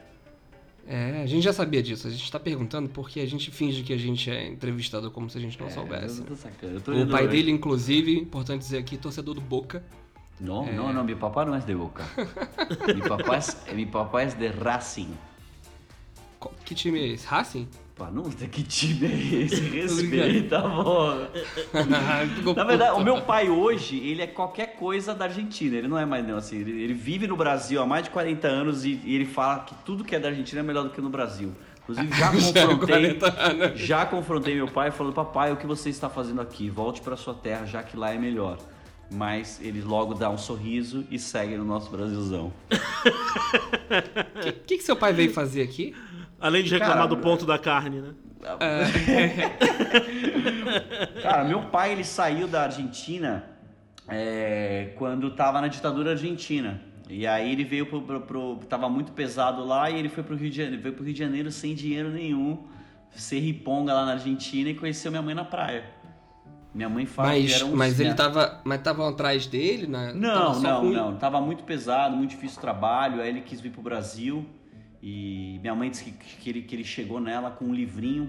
[0.86, 2.06] É, a gente já sabia disso.
[2.06, 5.36] A gente tá perguntando porque a gente finge que a gente é entrevistado como se
[5.36, 6.20] a gente não É, soubesse.
[6.20, 6.74] eu tô sacando.
[6.74, 9.84] Eu tô O pai dele, inclusive, importante dizer aqui, torcedor do Boca.
[10.40, 10.72] Não, É.
[10.72, 12.04] não, não, mi papá não é de Boca.
[12.94, 15.12] mi, papá es, mi papá es de Racing.
[16.64, 17.26] Que time é esse?
[17.26, 17.68] Racing?
[17.96, 19.60] Pá, não sei que time é esse.
[19.70, 20.62] Respeita.
[22.36, 25.76] Ficou Na verdade, o meu pai hoje, ele é qualquer coisa da Argentina.
[25.76, 26.58] Ele não é mais não, assim.
[26.58, 29.74] Ele, ele vive no Brasil há mais de 40 anos e, e ele fala que
[29.84, 31.52] tudo que é da Argentina é melhor do que no Brasil.
[31.82, 32.30] Inclusive, já é
[32.66, 33.80] confrontei, 40 anos.
[33.80, 36.70] já confrontei meu pai falando, papai, o que você está fazendo aqui?
[36.70, 38.58] Volte para sua terra, já que lá é melhor.
[39.10, 42.52] Mas ele logo dá um sorriso e segue no nosso Brasilzão.
[42.70, 45.94] O que, que, que seu pai veio fazer aqui?
[46.38, 48.14] Além de reclamar Cara, do ponto da carne, né?
[51.22, 53.44] Cara, meu pai ele saiu da Argentina
[54.06, 56.80] é, quando tava na ditadura argentina.
[57.08, 60.36] E aí ele veio pro, pro, pro- Tava muito pesado lá e ele foi pro
[60.36, 62.64] Rio de Janeiro, veio pro Rio de Janeiro sem dinheiro nenhum,
[63.10, 65.84] ser riponga lá na Argentina e conheceu minha mãe na praia.
[66.74, 68.60] Minha mãe fala que Mas, era um mas ele tava.
[68.64, 69.86] Mas estavam atrás dele?
[69.86, 70.12] Né?
[70.14, 71.16] Não, Tava não, com- não.
[71.16, 73.20] Tava muito pesado, muito difícil o trabalho.
[73.20, 74.46] Aí ele quis vir pro Brasil.
[75.02, 78.28] E minha mãe disse que, que, ele, que ele chegou nela com um livrinho,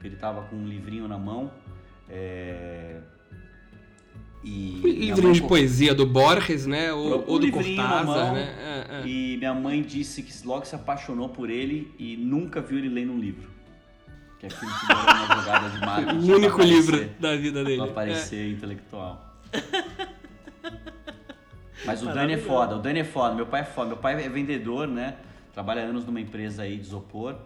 [0.00, 1.50] que ele tava com um livrinho na mão.
[2.08, 3.00] É...
[4.44, 6.92] E livrinho de poesia do Borges, né?
[6.92, 8.86] Ou, ou do Cortázar, mão, né?
[8.90, 9.06] É, é.
[9.06, 13.12] E minha mãe disse que logo se apaixonou por ele e nunca viu ele lendo
[13.12, 13.51] um livro.
[14.42, 16.30] Que é aquilo que deu uma jogada de marketing.
[16.30, 17.82] O único livro da vida dele.
[17.82, 18.48] Pra parecer é.
[18.48, 19.38] intelectual.
[21.86, 23.90] Mas o Dani é foda, o Dani é foda, meu pai é foda.
[23.90, 25.16] Meu pai é vendedor, né?
[25.52, 27.36] Trabalha anos numa empresa aí de isopor.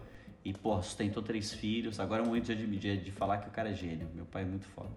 [0.43, 1.99] E, pô, sustentou três filhos.
[1.99, 4.09] Agora é o momento de, de, de falar que o cara é gênio.
[4.15, 4.89] Meu pai é muito foda.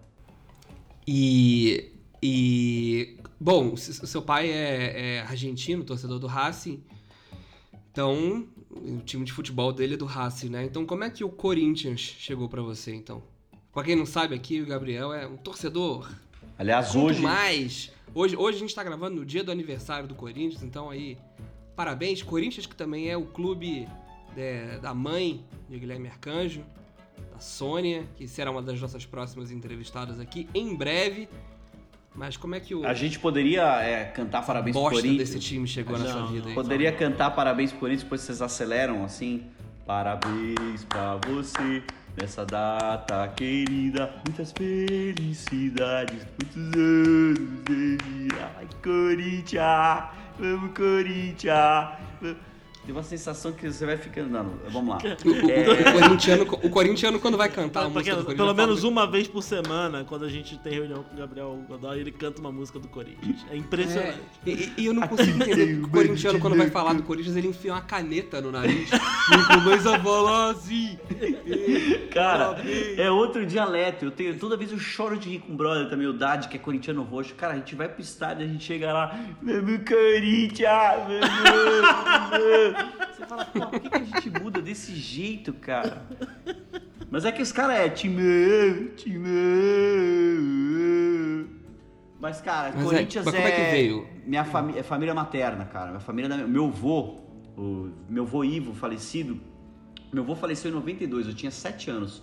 [1.07, 1.91] E.
[2.23, 3.19] E.
[3.39, 6.83] Bom, seu pai é, é argentino, torcedor do Racing.
[7.91, 10.63] Então, o time de futebol dele é do Racing, né?
[10.63, 13.21] Então, como é que o Corinthians chegou para você, então?
[13.73, 16.09] Pra quem não sabe aqui, o Gabriel é um torcedor.
[16.57, 17.21] Aliás, hoje.
[17.21, 17.91] mais.
[18.13, 21.17] Hoje, hoje a gente tá gravando no dia do aniversário do Corinthians, então aí.
[21.75, 22.21] Parabéns.
[22.21, 23.87] Corinthians, que também é o clube
[24.35, 26.63] de, da mãe de Guilherme Arcanjo,
[27.31, 31.27] da Sônia, que será uma das nossas próximas entrevistadas aqui em breve.
[32.13, 32.85] Mas como é que o.
[32.85, 35.17] A gente poderia é, cantar parabéns pro Corinthians.
[35.17, 36.53] desse time chegou na sua vida aí.
[36.53, 39.43] Poderia cantar parabéns pro Corinthians, depois vocês aceleram assim.
[39.85, 41.83] Parabéns pra você
[42.19, 44.13] nessa data querida.
[44.27, 48.51] Muitas felicidades, muitos anos de vida.
[48.57, 50.03] Ai, Corinthians!
[50.37, 51.87] Vamos, Corinthians!
[52.85, 54.29] Tem uma sensação que você vai ficando.
[54.29, 55.01] Não, vamos lá.
[55.23, 55.89] O, é...
[55.89, 60.25] o, corintiano, o corintiano, quando vai cantar do Pelo menos uma vez por semana, quando
[60.25, 63.45] a gente tem reunião com o Gabriel Godoy, ele canta uma música do Corinthians.
[63.51, 64.19] É impressionante.
[64.45, 65.81] É, e, e, eu não consigo entender.
[65.81, 69.95] O corintiano, quando vai falar do Corinthians, ele enfia uma caneta no nariz e começa
[69.95, 70.97] a falar assim.
[72.13, 72.57] Cara,
[72.97, 74.05] é outro dialeto.
[74.05, 76.57] Eu tenho, toda vez eu choro de rir com o brother também, o Dad, que
[76.57, 77.33] é corintiano roxo.
[77.35, 80.69] Cara, a gente vai pro estádio, a gente chega lá, vamos Corinthians,
[82.31, 82.70] vamos.
[82.73, 86.05] Você fala, pô, por que, que a gente muda desse jeito, cara?
[87.09, 89.31] Mas é que os caras é timão, timão.
[92.21, 94.07] Mas, cara, mas é, Corinthians é, mas como é, que veio?
[94.25, 95.87] Minha família, é família materna, cara.
[95.87, 97.19] Minha família, meu avô,
[97.57, 99.41] o meu avô Ivo, falecido,
[100.13, 102.21] meu avô faleceu em 92, eu tinha 7 anos.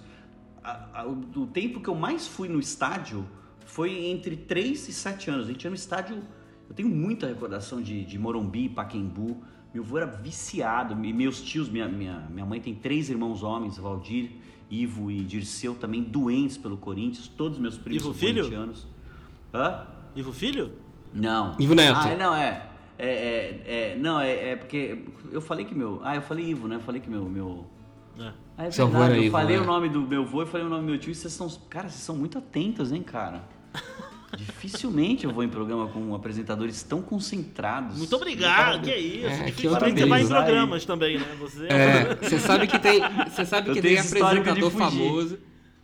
[0.62, 3.26] A, a, o, o, tempo que eu mais fui no estádio
[3.66, 5.46] foi entre 3 e 7 anos.
[5.46, 6.22] A gente ia no estádio.
[6.68, 9.42] Eu tenho muita recordação de, de Morumbi, Paquembu.
[9.72, 13.76] Meu avô era viciado, e meus tios, minha, minha, minha mãe tem três irmãos homens,
[13.76, 14.30] Valdir,
[14.70, 18.42] Ivo e Dirceu, também doentes pelo Corinthians, todos meus primos Ivo são filho?
[18.42, 18.86] corintianos.
[19.52, 19.86] Hã?
[20.14, 20.72] Ivo Filho?
[21.12, 21.56] Não.
[21.58, 21.96] Ivo Neto.
[21.96, 22.68] Ah, não, é.
[22.98, 26.00] É, é, é, não, é, é, porque eu falei que meu.
[26.02, 26.76] Ah, eu falei Ivo, né?
[26.76, 27.24] Eu falei que meu.
[27.26, 27.66] meu...
[28.18, 28.32] É.
[28.56, 29.62] Ah, é verdade, eu Ivo, falei né?
[29.62, 31.48] o nome do meu avô e falei o nome do meu tio e vocês são.
[31.70, 33.44] Cara, vocês são muito atentos, hein, cara?
[34.60, 37.96] Dificilmente eu vou em programa com apresentadores tão concentrados.
[37.96, 39.26] Muito obrigado, que é isso.
[39.26, 41.36] É, Dificilmente você vai em programas também, né?
[41.38, 45.38] Você, é, você sabe que tem, você sabe que tem apresentador famoso.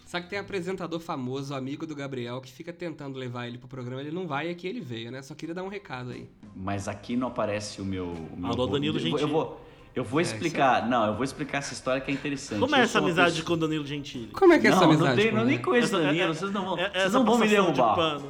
[0.04, 4.00] Sabe que tem apresentador famoso, amigo do Gabriel, que fica tentando levar ele pro programa.
[4.00, 5.22] Ele não vai, e aqui ele veio, né?
[5.22, 6.28] Só queria dar um recado aí.
[6.54, 8.06] Mas aqui não aparece o meu.
[8.06, 9.22] O meu Alô, Danilo Gentili.
[9.22, 9.60] Eu vou,
[9.94, 10.84] eu vou é, explicar.
[10.84, 12.60] É, não, eu vou explicar essa história que é interessante.
[12.60, 13.46] Como é essa amizade pessoa...
[13.46, 14.28] com o Danilo Gentili?
[14.28, 15.16] Como é que é essa amizade?
[15.16, 17.38] Não, tem, não nem conheço o Danilo, é, vocês não vão, é, vocês não vão
[17.38, 18.18] me derrubar.
[18.18, 18.24] De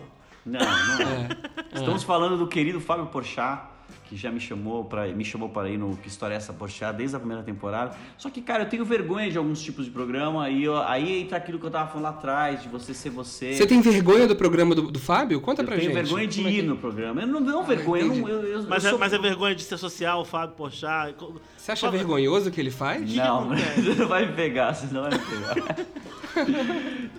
[0.44, 1.28] não, não é.
[1.72, 1.78] é.
[1.78, 3.62] Estamos falando do querido Fábio Porchat,
[4.04, 6.94] que já me chamou para me chamou para ir no Que História é essa Porchat
[6.96, 7.96] desde a primeira temporada.
[8.18, 11.38] Só que, cara, eu tenho vergonha de alguns tipos de programa e eu, aí entra
[11.38, 13.54] aquilo que eu tava falando lá atrás, de você ser você.
[13.54, 15.40] Você tem vergonha do programa do, do Fábio?
[15.40, 15.86] Conta eu pra gente.
[15.86, 16.68] Eu tenho vergonha de Como é ir é que...
[16.68, 17.20] no programa.
[17.22, 18.98] Eu não, não ah, vergonha, eu não, eu, eu, mas, é, sou...
[18.98, 21.16] mas é vergonha de se associar ao Fábio Porchat?
[21.56, 21.98] Você acha Fábio...
[21.98, 23.14] vergonhoso o que ele faz?
[23.14, 25.76] Não, você não vai me pegar, você não vai me pegar.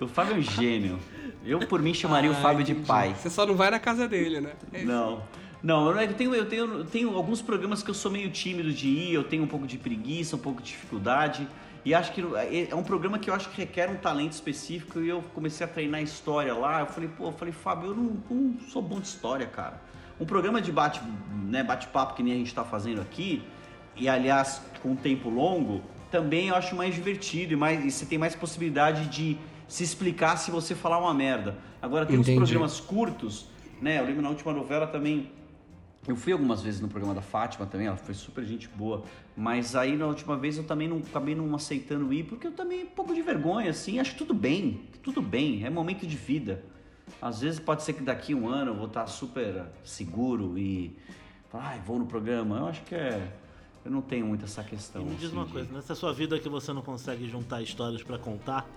[0.00, 0.98] o Fábio é um gênio.
[1.46, 2.80] Eu, por mim, chamaria ah, o Fábio entendi.
[2.80, 3.14] de pai.
[3.14, 4.52] Você só não vai na casa dele, né?
[4.72, 5.22] É não.
[5.62, 8.88] Não, eu tenho, eu, tenho, eu tenho alguns programas que eu sou meio tímido de
[8.88, 11.48] ir, eu tenho um pouco de preguiça, um pouco de dificuldade.
[11.84, 15.00] E acho que é, é um programa que eu acho que requer um talento específico.
[15.00, 16.80] E eu comecei a treinar história lá.
[16.80, 19.80] Eu falei, pô, eu falei, Fábio, eu não, não sou bom de história, cara.
[20.18, 21.00] Um programa de bate,
[21.44, 23.42] né, bate-papo que nem a gente está fazendo aqui,
[23.94, 28.06] e aliás, com um tempo longo, também eu acho mais divertido e, mais, e você
[28.06, 31.56] tem mais possibilidade de se explicar se você falar uma merda.
[31.80, 32.38] Agora tem Entendi.
[32.38, 33.46] uns programas curtos,
[33.80, 34.00] né?
[34.00, 35.30] Eu lembro na última novela também.
[36.06, 39.02] Eu fui algumas vezes no programa da Fátima também, ela foi super gente boa,
[39.36, 42.84] mas aí na última vez eu também não acabei não aceitando ir, porque eu também
[42.84, 46.62] um pouco de vergonha, assim, acho tudo bem, tudo bem, é momento de vida.
[47.20, 50.96] Às vezes pode ser que daqui um ano eu vou estar super seguro e
[51.52, 52.58] ai, vou no programa.
[52.58, 53.32] Eu acho que é.
[53.84, 55.02] Eu não tenho muito essa questão.
[55.02, 55.74] E me diz assim, uma coisa, de...
[55.74, 58.68] nessa sua vida que você não consegue juntar histórias para contar,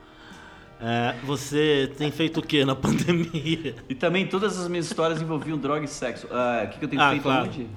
[0.81, 3.75] é, você tem feito o que na pandemia?
[3.89, 6.27] E também todas as minhas histórias envolviam droga e sexo.
[6.31, 7.47] Ah, o uh, que, que, eu tenho ah, feito claro.
[7.47, 7.67] onde?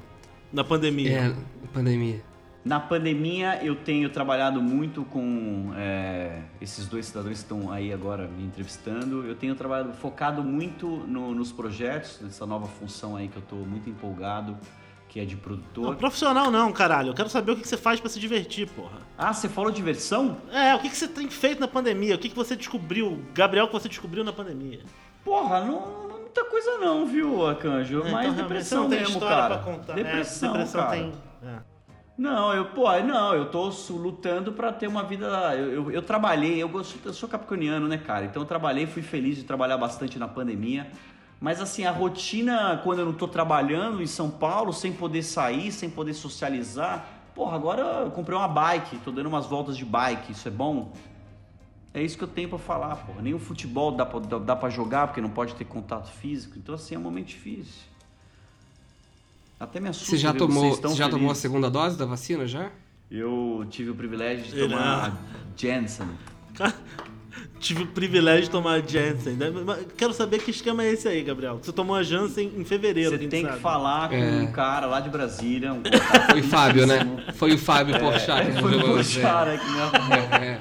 [0.52, 1.10] Na pandemia.
[1.10, 2.22] É, na pandemia.
[2.64, 8.28] Na pandemia eu tenho trabalhado muito com é, esses dois cidadãos que estão aí agora
[8.28, 9.26] me entrevistando.
[9.26, 13.58] Eu tenho trabalhado focado muito no, nos projetos, nessa nova função aí que eu estou
[13.66, 14.56] muito empolgado,
[15.12, 15.84] que é de produtor.
[15.84, 17.10] Não, profissional não, caralho.
[17.10, 18.96] Eu quero saber o que você faz pra se divertir, porra.
[19.18, 20.38] Ah, você falou diversão?
[20.50, 22.14] É, o que você tem feito na pandemia?
[22.14, 24.80] O que você descobriu, Gabriel, que você descobriu na pandemia?
[25.22, 28.06] Porra, não, não muita coisa não, viu, Arcanjo?
[28.06, 29.58] É, Mas então, depressão mesmo, história cara.
[29.58, 29.92] pra contar.
[29.92, 30.92] Depressão, é, depressão cara.
[30.92, 31.12] tem.
[31.44, 31.72] é.
[32.16, 35.26] Não, eu, pô, não, eu tô lutando pra ter uma vida.
[35.56, 38.24] Eu, eu, eu trabalhei, eu, gosto, eu sou capricorniano, né, cara?
[38.24, 40.90] Então eu trabalhei, fui feliz de trabalhar bastante na pandemia.
[41.42, 45.72] Mas assim, a rotina, quando eu não tô trabalhando em São Paulo, sem poder sair,
[45.72, 47.04] sem poder socializar.
[47.34, 50.92] Porra, agora eu comprei uma bike, tô dando umas voltas de bike, isso é bom?
[51.92, 53.20] É isso que eu tenho pra falar, porra.
[53.20, 56.56] Nem o futebol dá pra, dá, dá pra jogar, porque não pode ter contato físico.
[56.56, 57.82] Então, assim, é um momento difícil.
[59.58, 60.10] Até me assusta.
[60.12, 62.70] Você já tomou, vocês tão você já tomou a segunda dose da vacina já?
[63.10, 65.12] Eu tive o privilégio de Ele- tomar a
[65.56, 66.06] Janssen.
[67.62, 69.34] Tive o privilégio de tomar a Janssen.
[69.34, 69.46] né?
[69.96, 71.60] Quero saber que esquema é esse aí, Gabriel.
[71.62, 73.60] Você tomou a Janssen em fevereiro, Você tem que sabe.
[73.62, 74.42] falar com É.
[74.42, 75.72] um cara lá de Brasília.
[75.72, 75.80] Um
[76.30, 76.98] Foi o Fábio, né?
[77.34, 80.16] Foi o Fábio Porchat que É, foi o que me arrumou.
[80.40, 80.60] É, é.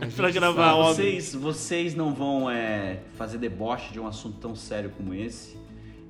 [0.00, 0.80] A gente Pra gravar sabe.
[0.80, 0.94] óbvio.
[1.04, 5.56] Vocês, vocês não vão é, fazer deboche de um assunto tão sério como esse.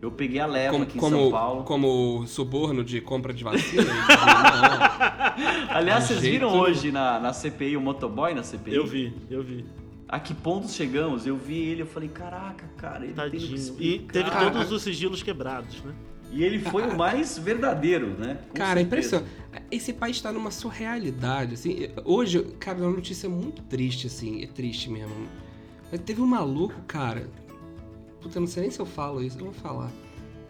[0.01, 1.63] Eu peguei a leva Como, aqui em como, São Paulo.
[1.65, 3.85] como suborno de compra de vacina?
[5.69, 5.77] Não.
[5.77, 8.75] Aliás, de vocês jeito viram hoje na, na CPI, o motoboy na CPI?
[8.75, 9.65] Eu vi, eu vi.
[10.13, 11.27] A que ponto chegamos?
[11.27, 13.77] Eu vi ele, eu falei, caraca, cara, ele tem que Tadinho.
[13.81, 15.95] E teve Cara, todos os sigilos quebrados, né?
[16.31, 18.39] E ele foi o mais verdadeiro, né?
[18.51, 19.31] Com Cara, é impressionante.
[19.71, 21.89] Esse país tá numa surrealidade, assim.
[22.05, 24.43] Hoje, cara, é uma notícia muito triste, assim.
[24.43, 25.15] É triste mesmo.
[25.91, 27.31] Mas Teve um maluco, cara.
[28.21, 29.91] Puta, eu não sei nem se eu falo isso, eu vou falar.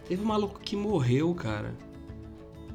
[0.09, 1.73] Teve um maluco que morreu, cara.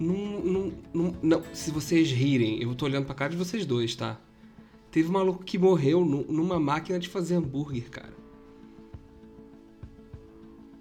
[0.00, 3.94] Num, num, num- não, se vocês rirem, eu tô olhando pra cara de vocês dois,
[3.94, 4.18] tá?
[4.90, 8.16] Teve um maluco que morreu nu- numa máquina de fazer hambúrguer, cara.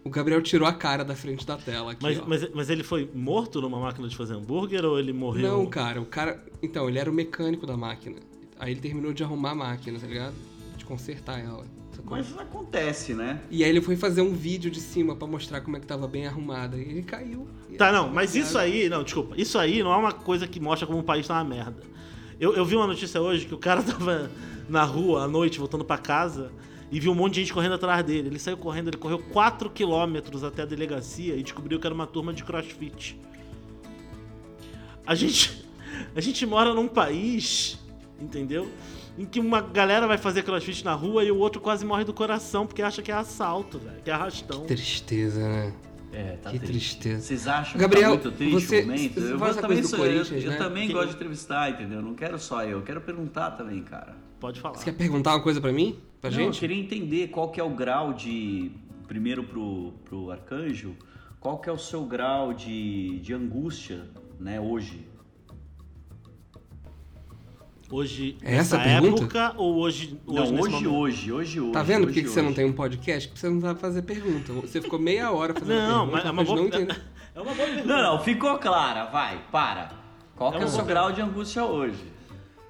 [0.03, 2.23] O Gabriel tirou a cara da frente da tela aqui, Mas, ó.
[2.25, 5.51] mas, mas ele foi morto numa máquina de fazer hambúrguer ou ele morreu?
[5.51, 6.41] Não, cara, o cara.
[6.63, 8.15] Então, ele era o mecânico da máquina.
[8.57, 10.33] Aí ele terminou de arrumar a máquina, tá ligado?
[10.77, 11.65] De consertar ela.
[11.91, 12.15] sacou?
[12.17, 13.41] Mas acontece, né?
[13.51, 16.07] E aí ele foi fazer um vídeo de cima pra mostrar como é que tava
[16.07, 16.77] bem arrumada.
[16.77, 17.45] E ele caiu.
[17.69, 19.35] E Tá, não, mas isso aí, não, desculpa.
[19.37, 21.83] Isso aí não é uma coisa que mostra como o país tá uma merda.
[22.39, 24.29] Eu, eu vi uma notícia hoje que o cara tava
[24.69, 26.51] na rua à noite, voltando pra casa,
[26.91, 28.27] e viu um monte de gente correndo atrás dele.
[28.29, 32.07] Ele saiu correndo, ele correu 4 quilômetros até a delegacia e descobriu que era uma
[32.07, 33.19] turma de crossfit.
[35.05, 35.65] A gente,
[36.15, 37.79] a gente mora num país,
[38.19, 38.69] entendeu?
[39.17, 42.13] Em que uma galera vai fazer crossfit na rua e o outro quase morre do
[42.13, 44.65] coração porque acha que é assalto, velho, que é arrastão.
[44.65, 45.73] Tristeza, né?
[46.19, 46.97] É, tá que triste.
[46.97, 47.21] tristeza.
[47.21, 49.13] Vocês acham Gabriel, que tá muito triste você- o momento?
[49.21, 50.57] você Eu, faz eu também sou, eu, Corinthians, eu né?
[50.57, 52.01] também Que- gosto de entrevistar, entendeu?
[52.01, 54.15] Não quero só eu, eu quero perguntar também, cara.
[54.39, 54.75] Pode falar.
[54.75, 55.99] Você quer perguntar uma coisa pra mim?
[56.19, 56.59] Pra Não, eu gente?
[56.59, 58.71] queria entender qual que é o grau de.
[59.07, 60.95] Primeiro pro, pro arcanjo,
[61.39, 64.03] qual que é o seu grau de, de angústia,
[64.39, 65.06] né, hoje?
[67.89, 69.23] Hoje, É essa a nessa pergunta?
[69.23, 71.71] época ou hoje, hoje não, hoje, hoje, hoje, hoje.
[71.71, 73.29] Tá vendo por que que você não tem um podcast?
[73.29, 74.51] Porque você não sabe fazer pergunta.
[74.53, 76.95] Você ficou meia hora fazendo Não, pergunta, mas é uma mas boa, não entendeu.
[77.33, 77.85] é uma boa pergunta.
[77.87, 79.91] Não, não, ficou clara, vai, para.
[80.35, 82.03] Qual que É é o seu grau de angústia hoje?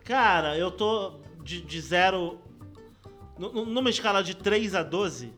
[0.03, 2.37] Cara, eu tô de, de zero...
[3.39, 5.33] nu- nu- Numa escala de 3 a 12,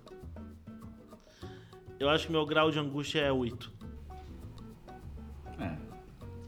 [1.99, 3.71] eu acho que meu grau de angústia é 8.
[5.57, 5.71] É.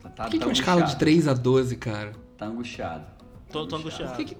[0.02, 1.00] Tá, tá, Por que, que tá é uma escala de angustiado.
[1.00, 2.12] 3 a 12, cara?
[2.38, 3.06] Tá angustiado.
[3.52, 4.16] Tô, tô angustiado.
[4.16, 4.38] que que-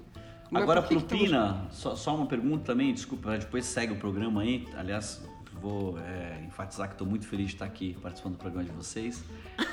[0.54, 4.42] Agora pro que tá Pina, só, só uma pergunta também, desculpa, depois segue o programa
[4.42, 4.66] aí.
[4.76, 5.22] Aliás,
[5.62, 9.24] vou é, enfatizar que estou muito feliz de estar aqui participando do programa de vocês.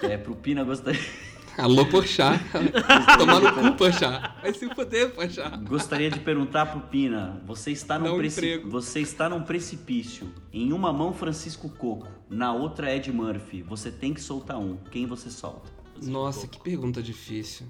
[0.01, 0.99] É, pro Pina, gostaria,
[1.57, 2.39] Alô, Porchat.
[3.17, 4.31] Tomar no cu, Porchat.
[4.41, 5.57] Vai se fuder, Porchat.
[5.65, 10.71] gostaria de perguntar pro Pina, você está, num um preci- você está num precipício, em
[10.71, 15.29] uma mão Francisco Coco, na outra Ed Murphy, você tem que soltar um, quem você
[15.29, 15.69] solta?
[16.03, 17.67] Nossa, que pergunta difícil.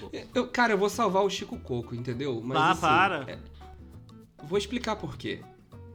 [0.00, 0.16] Coco.
[0.34, 2.40] Eu, cara, eu vou salvar o Chico Coco, entendeu?
[2.42, 3.30] Mas, Ah, assim, para.
[3.30, 3.38] é-
[4.42, 5.40] vou explicar por quê.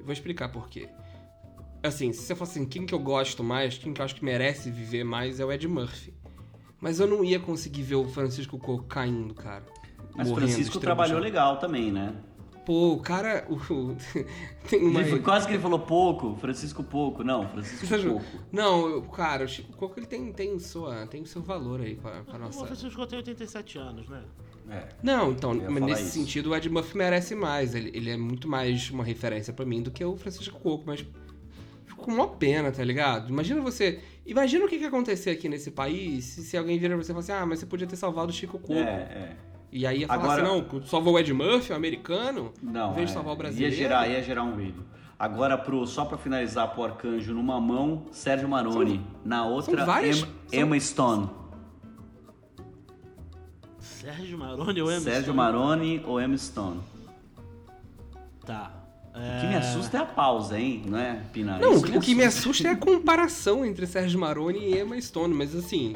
[0.01, 0.87] Vou explicar por quê.
[1.83, 4.23] Assim, se você for assim, quem que eu gosto mais, quem que eu acho que
[4.25, 6.13] merece viver mais é o Ed Murphy.
[6.79, 9.65] Mas eu não ia conseguir ver o Francisco Coco caindo, cara.
[10.15, 12.15] Mas morrendo, Francisco trabalhou legal também, né?
[12.65, 13.45] Pô, o cara.
[13.49, 13.95] o-
[14.67, 15.01] tem uma.
[15.01, 17.23] Ele quase que ele falou pouco, Francisco pouco.
[17.23, 18.25] Não, Francisco acha- pouco.
[18.51, 21.95] Não, eu- cara, o Chico Coco ele tem, tem, sua, tem o seu valor aí
[21.95, 22.65] pra, pra O nossa.
[22.65, 24.23] Francisco Coco tem 87 anos, né?
[24.69, 24.87] É.
[25.03, 26.11] Não, então, mas falar nesse isso.
[26.11, 27.75] sentido o Ed Murphy merece mais.
[27.75, 31.05] Ele, ele é muito mais uma referência pra mim do que o Francisco Coco, mas
[31.85, 33.29] fico com uma pena, tá ligado?
[33.29, 36.95] Imagina você Imagina o que, que ia acontecer aqui nesse país se, se alguém vira
[36.95, 38.73] pra você e fala assim: ah, mas você podia ter salvado o Chico Coco.
[38.73, 39.37] É, é.
[39.71, 42.95] E aí ia falar Agora- assim: não, salvou o Ed Murphy, o americano, Não, em
[42.95, 43.75] vez de é, salvar o ia brasileiro.
[43.75, 44.83] gerar, ia gerar um ruído.
[45.17, 49.01] Agora, pro, só pra finalizar pro Arcanjo, numa mão, Sérgio Maroni.
[49.23, 51.29] na outra, várias- Emma, são- Emma Stone.
[53.79, 55.09] Sérgio Maroni ou Emerson?
[55.09, 56.81] Sérgio Maroni ou Emma Stone.
[58.45, 58.71] Tá.
[59.15, 60.83] O que me assusta é a pausa, hein?
[60.85, 61.57] Não é, Pina?
[61.57, 65.33] Não, Isso o que me assusta é a comparação entre Sérgio Maroni e Emma Stone,
[65.33, 65.95] mas assim,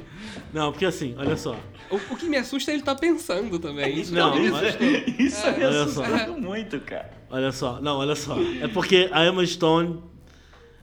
[0.53, 1.53] Não, porque assim, olha só.
[1.91, 3.99] o, o que me assusta é ele tá pensando também.
[3.99, 4.83] Isso Não, me assusta.
[5.21, 7.11] Isso me olha assusta muito, cara.
[7.29, 8.37] Olha só, não, olha só.
[8.61, 10.01] É porque a Emma Stone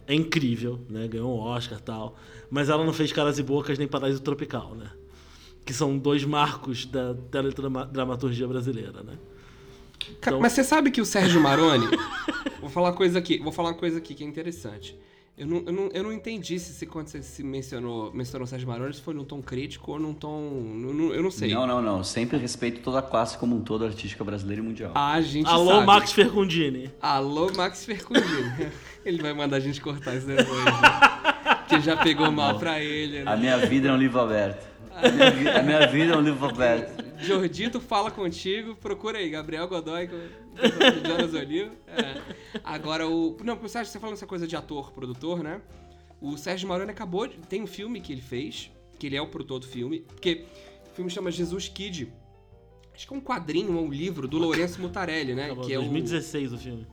[0.06, 1.08] é incrível, né?
[1.08, 2.16] Ganhou um Oscar e tal.
[2.50, 4.90] Mas ela não fez Caras e Bocas nem Paraíso Tropical, né?
[5.64, 9.14] Que são dois marcos da teledramaturgia brasileira, né?
[10.18, 11.86] Então- Mas você sabe que o Sérgio Maroni.
[12.60, 14.96] vou falar uma coisa aqui, vou falar uma coisa aqui que é interessante.
[15.38, 18.48] Eu não, eu não, eu não entendi se, se quando você se mencionou, mencionou o
[18.48, 20.50] Sérgio Maroni, se foi num tom crítico ou num tom.
[21.14, 21.52] eu não sei.
[21.52, 22.02] Não, não, não.
[22.02, 24.92] Sempre respeito toda a classe como um todo, artística brasileira e mundial.
[24.94, 25.86] A gente Alô, sabe.
[25.86, 26.90] Max Fercundini.
[27.02, 28.70] Alô, Max Fercundini.
[29.04, 30.64] ele vai mandar a gente cortar isso depois.
[30.64, 30.72] Né?
[31.68, 33.18] que já pegou mal pra ele.
[33.18, 33.36] A Né?
[33.36, 34.66] minha vida é um livro aberto.
[34.96, 37.04] A minha, vi- a minha vida é um livro aberto.
[37.18, 40.08] Jordito fala contigo, procura aí, Gabriel Godoy
[41.06, 41.70] Jonas Oliva.
[41.86, 42.20] É.
[42.64, 43.36] Agora o.
[43.44, 45.60] Não, o Sérgio, você falando essa coisa de ator, produtor, né?
[46.20, 47.36] O Sérgio Maroni acabou de.
[47.38, 50.44] Tem um filme que ele fez, que ele é o produtor do filme, porque
[50.90, 52.12] o filme chama Jesus Kid.
[52.94, 55.44] Acho que é um quadrinho ou um livro do Lourenço Mutarelli, né?
[55.46, 56.86] Acabou, que é 2016 o filme.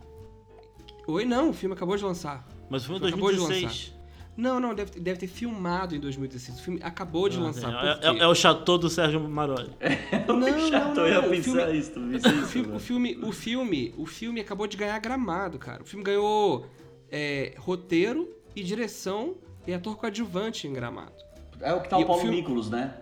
[1.07, 1.13] o.
[1.13, 2.45] Oi, não, o filme acabou de lançar.
[2.69, 3.93] Mas o filme é Acabou de 2016.
[4.35, 6.59] Não, não, deve, deve ter filmado em 2016.
[6.59, 7.99] O filme acabou de Ah, lançar.
[8.01, 9.69] é, é- é o Chateau do Sérgio Maroni.
[10.27, 12.35] Eu Não, me chateou, não, eu ia não, o pensar filme- isso, tu pensei O
[12.39, 12.79] isso, filme, o velho.
[12.79, 15.83] filme, o filme, o filme acabou de ganhar gramado, cara.
[15.83, 16.65] O filme ganhou
[17.11, 19.35] é, roteiro e direção
[19.67, 21.13] e ator coadjuvante em gramado.
[21.61, 22.93] É o que tá E o o Paulo filme- Miklos, né?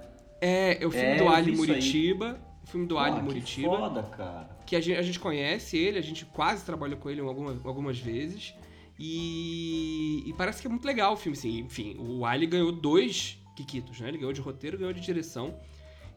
[0.41, 1.61] É, é o filme É, do Ali isso.
[1.65, 2.39] Muritiba.
[2.63, 3.69] O filme do Ali Porra, que Muritiba.
[3.77, 4.49] foda, cara.
[4.65, 7.97] Que a gente, a gente conhece ele, a gente quase trabalhou com ele algumas, algumas
[7.99, 8.53] vezes.
[9.03, 11.59] E, e parece que é muito legal o filme, assim.
[11.59, 14.09] Enfim, o Ali ganhou dois Kikitos, né?
[14.09, 15.55] Ele ganhou de roteiro ganhou de direção.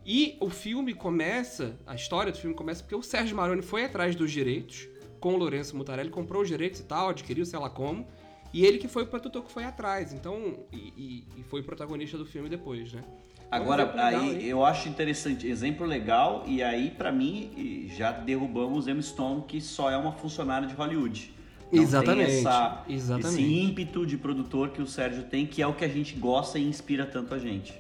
[0.07, 4.15] E o filme começa, a história do filme começa porque o Sérgio Maroni foi atrás
[4.15, 4.87] dos direitos
[5.19, 8.07] com o Lourenço Mutarelli, comprou os direitos e tal, adquiriu, sei lá como.
[8.53, 10.67] E ele que foi o produtor que foi atrás, então.
[10.71, 13.03] E, e- e foi o protagonista do filme depois, né?
[13.51, 14.45] Agora, aí hein?
[14.45, 19.91] eu acho interessante, exemplo legal, e aí pra mim já derrubamos Emma Stone, que só
[19.91, 21.34] é uma funcionária de Hollywood.
[21.75, 23.43] Não Exatamente, Tem essa, exatamente.
[23.43, 26.59] Esse ímpeto de produtor que o Sérgio tem, que é o que a gente gosta
[26.59, 27.75] e inspira tanto a gente.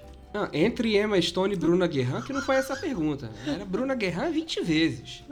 [0.52, 3.30] Entre Emma Stone e Bruna Guerran, que não foi essa pergunta.
[3.46, 5.22] Era Bruna Guerran 20 vezes.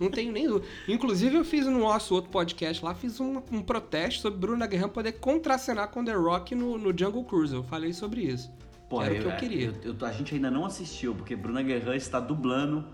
[0.00, 0.66] Não tenho nem dúvida.
[0.88, 4.88] Inclusive, eu fiz no nosso outro podcast lá, fiz um, um protesto sobre Bruna Guerran
[4.88, 7.54] poder contracenar com The Rock no, no Jungle Cruise.
[7.54, 8.50] Eu falei sobre isso.
[8.90, 9.66] Porra, Era o que eu queria.
[9.84, 12.84] eu- eu- a gente ainda não assistiu, porque Bruna Guerran está dublando,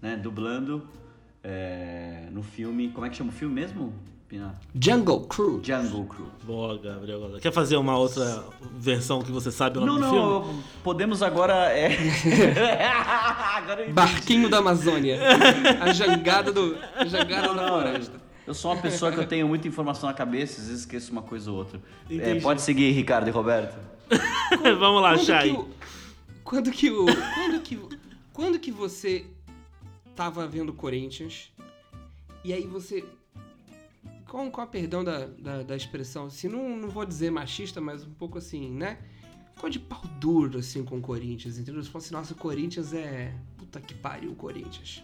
[0.00, 0.16] né?
[0.16, 0.88] Dublando
[1.44, 2.88] é, no filme.
[2.90, 3.92] Como é que chama o filme mesmo,
[4.30, 4.54] Pina?
[4.80, 5.60] Jungle Cruise.
[5.64, 6.26] Jungle Crew.
[6.44, 7.32] Boa, Gabriel.
[7.42, 8.44] Quer fazer uma outra
[8.76, 10.54] versão que você sabe o nome Não, do filme?
[10.56, 11.52] não, podemos agora.
[11.72, 11.96] É...
[12.86, 13.88] agora.
[13.92, 15.18] Barquinho da Amazônia.
[15.80, 16.78] A jangada do.
[16.94, 18.20] A jangada Não, da não, floresta.
[18.46, 21.22] eu, sou uma pessoa que eu tenho muita informação na cabeça, às vezes esqueço uma
[21.22, 21.80] coisa ou outra.
[22.08, 23.76] É, pode seguir, Ricardo e Roberto.
[24.78, 25.50] Vamos lá, Quando Chay.
[25.50, 25.68] que, o,
[26.44, 27.06] quando que o.
[27.34, 27.78] Quando que,
[28.32, 29.26] quando que você
[30.14, 31.50] tava vendo Corinthians
[32.44, 33.04] e aí você.
[34.30, 38.04] Com, com a perdão da, da, da expressão, assim, não, não vou dizer machista, mas
[38.04, 38.98] um pouco assim, né?
[39.56, 41.82] Ficou de pau duro, assim, com o Corinthians, entendeu?
[41.82, 43.34] Você falou assim, nossa, o Corinthians é.
[43.58, 45.02] Puta que pariu, o Corinthians.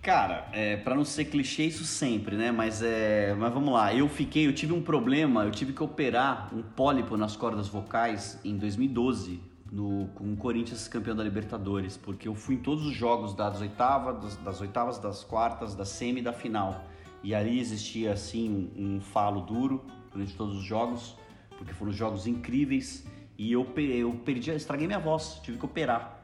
[0.00, 2.50] Cara, é, para não ser clichê isso sempre, né?
[2.50, 3.94] Mas é, mas vamos lá.
[3.94, 8.40] Eu fiquei, eu tive um problema, eu tive que operar um pólipo nas cordas vocais
[8.42, 9.38] em 2012
[9.70, 13.60] no com o Corinthians campeão da Libertadores, porque eu fui em todos os jogos das
[13.60, 16.86] oitavas, das, das oitavas, das quartas, da semi e da final.
[17.22, 21.16] E ali existia assim um, um falo duro durante todos os jogos,
[21.56, 23.06] porque foram jogos incríveis
[23.38, 26.20] e eu, eu perdi, estraguei minha voz, tive que operar.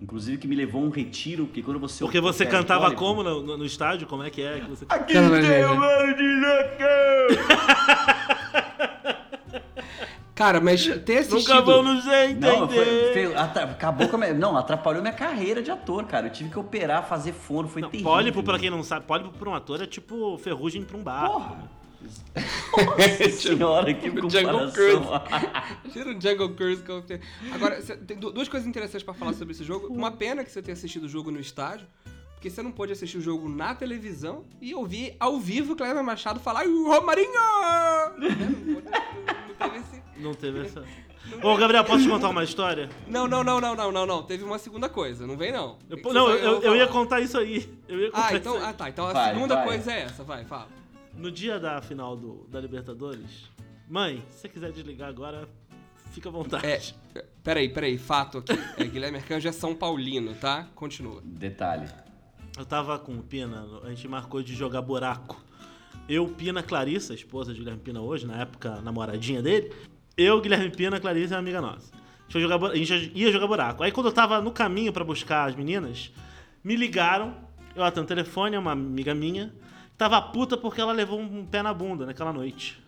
[0.00, 3.40] Inclusive que me levou a um retiro, porque quando você Porque você cantava como no,
[3.42, 4.06] no- no estádio?
[4.08, 4.58] Como é que é?
[4.60, 4.84] que você...
[4.88, 8.06] Aqui tem o mano de loucão!
[10.34, 11.38] Cara, mas ter assistido...
[11.40, 12.46] Nunca vamos entender.
[12.46, 16.26] Não, foi, foi- atra- acabou com a minha, Não, atrapalhou minha carreira de ator, cara.
[16.28, 18.10] Eu tive que operar, fazer fono, foi Não, terrível.
[18.10, 21.32] pólipo, pra quem não sabe, pólipo pra um ator é tipo ferrugem pra um barco.
[21.34, 21.82] Porra!
[22.76, 25.22] Nossa senhora, que Jungle comparação.
[25.92, 27.20] Tira o Jungle Cruise que eu tenho.
[27.52, 29.86] Agora, tem du- duas coisas interessantes pra falar sobre esse jogo.
[29.86, 31.86] Uma pena que você tenha assistido o jogo no estádio,
[32.34, 36.40] porque você não pôde assistir o jogo na televisão e ouvir ao vivo Cleber Machado
[36.40, 37.30] falar "Ih, Romarinho!
[40.22, 40.84] Não teve essa.
[41.42, 42.88] Ô, Gabriel, posso te contar uma história?
[43.06, 44.22] Não, não, não, não, não, não, não.
[44.24, 45.78] Teve uma segunda coisa, não vem não.
[45.88, 46.64] Eu- não, você eu, falar.
[46.64, 47.72] eu ia contar isso aí.
[47.88, 48.62] Eu ia contar Ah, isso então, aí.
[48.64, 48.88] ah tá.
[48.88, 49.64] Então a Vai, segunda vai.
[49.66, 50.68] coisa é essa, vai, fala.
[51.16, 53.48] No dia da final do, da Libertadores,
[53.88, 55.48] mãe, se você quiser desligar agora,
[56.10, 56.66] fica à vontade.
[57.14, 58.52] É, peraí, peraí, fato aqui.
[58.76, 60.66] É, Guilherme Arcanjo é São Paulino, tá?
[60.74, 61.20] Continua.
[61.24, 61.88] Detalhe.
[62.58, 65.40] Eu tava com o Pina, a gente marcou de jogar buraco.
[66.08, 69.72] Eu, Pina, Clarissa, esposa de Guilherme Pina hoje, na época namoradinha dele.
[70.16, 71.92] Eu, Guilherme Pina, Clarissa é uma amiga nossa.
[71.94, 73.82] A gente, jogar, a gente ia jogar buraco.
[73.82, 76.12] Aí quando eu tava no caminho pra buscar as meninas,
[76.62, 77.34] me ligaram.
[77.74, 79.52] Eu atendo o telefone, é uma amiga minha.
[79.96, 82.82] Tava puta porque ela levou um pé na bunda naquela noite.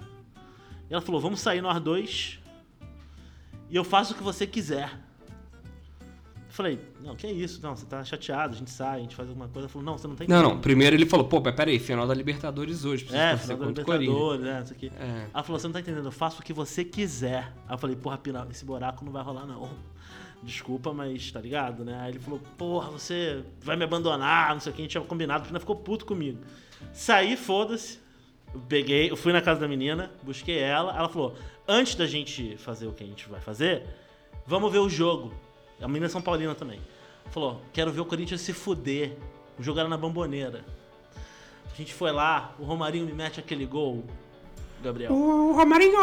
[0.88, 2.38] E ela falou: vamos sair nós dois.
[3.70, 5.03] E eu faço o que você quiser.
[6.55, 7.61] Eu falei, não, que é isso?
[7.61, 9.66] Não, você tá chateado, a gente sai, a gente faz alguma coisa.
[9.66, 10.55] Ela falou, não, você não tá Não, entendendo.
[10.55, 10.61] não.
[10.61, 13.09] Primeiro ele falou, pô, peraí, final da Libertadores hoje.
[13.12, 13.66] É, final da.
[13.66, 14.92] Libertadores, né, isso aqui.
[14.96, 15.26] É.
[15.34, 17.52] Ela falou, você não tá entendendo, eu faço o que você quiser.
[17.66, 19.68] Aí eu falei, porra, Pina, esse buraco não vai rolar, não.
[20.44, 21.98] Desculpa, mas tá ligado, né?
[22.02, 25.02] Aí ele falou, porra, você vai me abandonar, não sei o que, a gente tinha
[25.02, 25.42] combinado.
[25.42, 26.38] A Pina ficou puto comigo.
[26.92, 27.98] Saí, foda-se.
[28.55, 30.96] Eu Peguei, eu fui na casa da menina, busquei ela.
[30.96, 31.34] Ela falou,
[31.66, 33.82] antes da gente fazer o que a gente vai fazer,
[34.46, 35.34] vamos ver o jogo.
[35.80, 36.80] A menina é São Paulina também.
[37.30, 39.16] Falou, quero ver o Corinthians se fuder.
[39.58, 40.64] Era na Bamboneira.
[41.72, 44.04] A gente foi lá, o Romarinho me mete aquele gol,
[44.82, 45.12] Gabriel.
[45.12, 45.98] O Romarinho!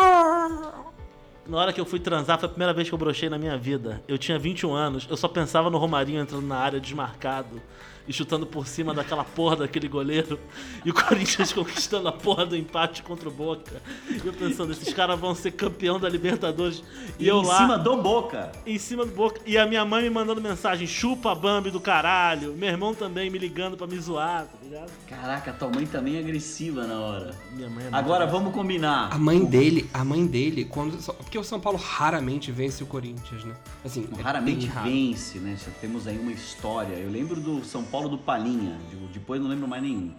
[1.47, 3.57] Na hora que eu fui transar, foi a primeira vez que eu brochei na minha
[3.57, 4.01] vida.
[4.07, 7.61] Eu tinha 21 anos, eu só pensava no Romarinho entrando na área desmarcado
[8.07, 10.39] e chutando por cima daquela porra daquele goleiro.
[10.85, 13.81] E o Corinthians conquistando a porra do empate contra o Boca.
[14.09, 16.83] E eu pensando, esses caras vão ser campeão da Libertadores.
[17.19, 18.51] E, E eu em lá, cima do Boca.
[18.65, 19.39] em cima do Boca.
[19.45, 22.53] E a minha mãe me mandando mensagem, chupa Bambi do caralho.
[22.53, 24.91] Meu irmão também me ligando pra me zoar, ligado?
[25.07, 27.35] Caraca, tua mãe também é agressiva na hora.
[27.51, 28.31] Minha mãe é Agora agressiva.
[28.43, 29.13] vamos combinar.
[29.13, 30.97] A mãe dele, a mãe dele, quando.
[31.15, 33.55] Porque o São Paulo raramente vence o Corinthians, né?
[33.85, 34.89] Assim, é Raramente raro.
[34.89, 35.55] vence, né?
[35.57, 36.93] Já temos aí uma história.
[36.95, 38.77] Eu lembro do São Paulo do Palinha.
[38.89, 40.11] de- Depois não lembro mais nenhum.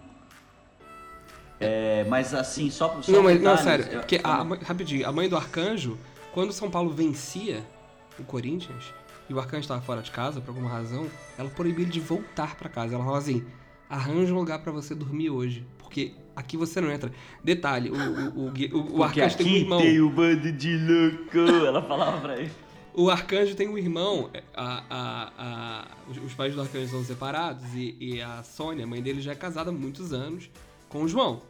[1.59, 5.07] É, mas assim, só, só Não, mas, não, sério, eu- porque a, a mãe- rapidinho,
[5.07, 5.97] a mãe do Arcanjo,
[6.33, 7.63] quando o São Paulo vencia
[8.19, 8.83] o Corinthians
[9.29, 12.55] e o Arcanjo estava fora de casa por alguma razão, ela proibiu ele de voltar
[12.55, 12.95] pra casa.
[12.95, 13.45] Ela falou assim:
[13.93, 17.11] arranja um lugar pra você dormir hoje, porque aqui você não entra.
[17.43, 19.79] Detalhe, o, o, o, o, Arcanjo tem um irmão.
[19.79, 21.37] tem o bando de louco.
[21.37, 22.51] Ela falava pra ele.
[22.95, 25.87] O Arcanjo tem um irmão, é, a, a, a-
[26.25, 29.35] os, pais do Arcanjo são separados e, e a Sônia, a mãe dele, já é
[29.35, 30.49] casada há muitos anos
[30.89, 31.41] com o João.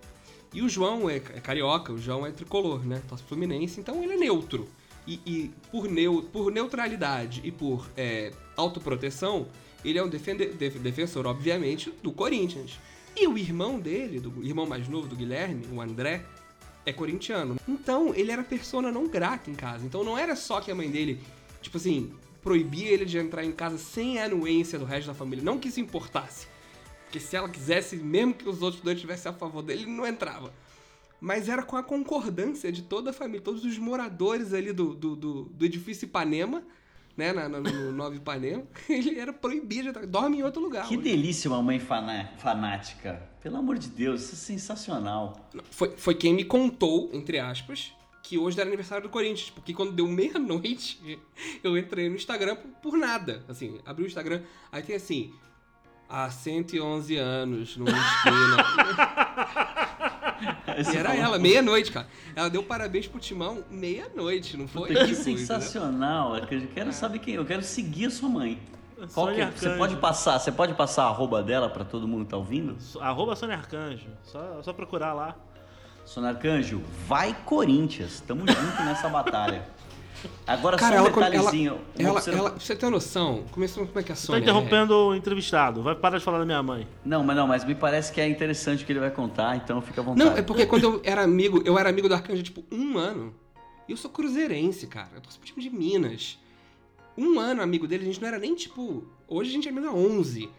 [0.54, 3.02] E o João é, é carioca, o João é tricolor, né?
[3.10, 4.70] Torce Fluminense, então ele é neutro.
[5.06, 9.48] E, e por, neu, por neutralidade e por é, autoproteção,
[9.84, 12.80] ele é um defende- def- defensor, obviamente, do Corinthians.
[13.16, 16.24] E o irmão dele, do irmão mais novo do Guilherme, o André,
[16.86, 17.58] é corintiano.
[17.68, 19.86] Então, ele era persona não grata em casa.
[19.86, 21.20] Então, não era só que a mãe dele,
[21.62, 22.12] tipo assim,
[22.42, 25.44] proibia ele de entrar em casa sem a anuência do resto da família.
[25.44, 26.48] Não que isso importasse.
[27.06, 30.06] Porque se ela quisesse, mesmo que os outros dois estivessem a favor dele, ele não
[30.06, 30.52] entrava.
[31.22, 35.16] Mas era com a concordância de toda a família, todos os moradores ali do, do,
[35.16, 36.64] do, do edifício Ipanema,
[37.16, 39.92] né, na, na- no Nova Ipanema, ele era proibido.
[40.08, 40.88] Dorme em outro lugar.
[40.88, 41.04] Que hoje.
[41.04, 43.22] delícia uma mãe fanática.
[43.42, 45.50] Pelo amor de Deus, isso é sensacional.
[45.72, 47.92] Foi, foi quem me contou, entre aspas,
[48.24, 49.50] que hoje era aniversário do Corinthians.
[49.50, 51.20] Porque quando deu meia-noite,
[51.64, 53.44] eu entrei no Instagram por, por nada.
[53.50, 54.42] Assim, abri o Instagram,
[54.72, 55.34] aí tem assim.
[56.10, 58.58] Há 111 anos, numa esquina.
[60.94, 62.08] E era fala, ela, meia-noite, cara.
[62.36, 64.90] Ela deu parabéns pro Timão meia-noite, não foi?
[64.90, 66.36] Puta, que Tipo, sensacional.
[66.38, 67.36] Eu quero saber quem.
[67.36, 68.60] Eu quero seguir a sua mãe.
[69.14, 69.52] Qual que Sônia é?
[69.52, 69.78] Você Arcanjo.
[69.78, 72.78] pode passar, você pode passar a arroba dela pra todo mundo que tá ouvindo?
[73.02, 74.08] Arroba Sônia Arcanjo.
[74.24, 75.36] Só, só procurar lá.
[76.06, 78.22] Sonarcanjo, vai Corinthians.
[78.22, 79.64] Tamo junto nessa batalha.
[80.48, 81.82] Agora Cara, só um ela, ela, detalhezinho.
[81.98, 83.44] ela, observa- ela, pra você tem noção?
[83.52, 84.44] Começou como é que a Você tá Sônia é?
[84.44, 85.82] interrompendo o entrevistado.
[85.84, 86.88] Vai parar de falar da minha mãe.
[87.06, 89.82] Não, mas não, mas me parece que é interessante o que ele vai contar, então
[89.82, 90.30] fica à vontade.
[90.30, 93.34] Não, é porque quando eu era amigo, eu era amigo do Arcanjo, tipo, um ano.
[93.88, 95.10] E eu sou cruzeirense, cara.
[95.16, 96.38] Eu torço pro time de Minas.
[97.18, 99.04] Um ano amigo dele, a gente não era nem, tipo...
[99.28, 100.50] Hoje a gente é amigo há 11.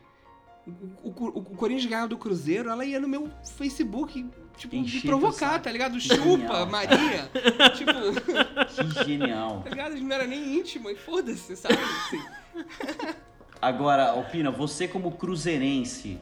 [0.66, 4.26] O, o, o, o Corinthians ganhava do Cruzeiro, ela ia no meu Facebook,
[4.56, 5.98] tipo, teu provocar, tá ligado?
[5.98, 6.24] Genial.
[6.24, 7.30] Chupa, Maria.
[7.74, 7.92] tipo,
[8.98, 9.60] Que genial.
[9.62, 9.92] tá ligado?
[9.92, 11.74] A gente não era nem íntimo, e foda-se, sabe?
[11.74, 12.22] Assim.
[13.60, 16.18] Agora, Alpina, você como cruzeirense,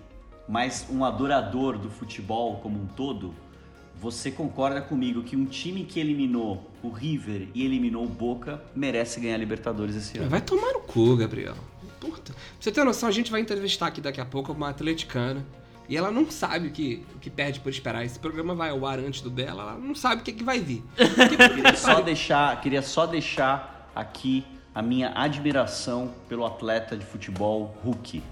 [0.48, 3.34] mas um adorador do futebol como um todo,
[3.96, 9.20] você concorda comigo que um time que eliminou o River e eliminou o Boca merece
[9.20, 10.28] ganhar a Libertadores esse ano?
[10.28, 11.54] Vai tomar no cu, Gabriel.
[12.00, 12.32] Puta.
[12.32, 15.44] Pra você ter noção, a gente vai entrevistar aqui daqui a pouco uma atleticana.
[15.92, 18.02] E ela não sabe o que, o que perde por esperar.
[18.02, 20.58] Esse programa vai ao ar antes do dela, ela não sabe o que, que vai
[20.58, 20.82] vir.
[20.96, 24.42] Queria só deixar, queria só deixar aqui
[24.74, 28.22] a minha admiração pelo atleta de futebol Hulk.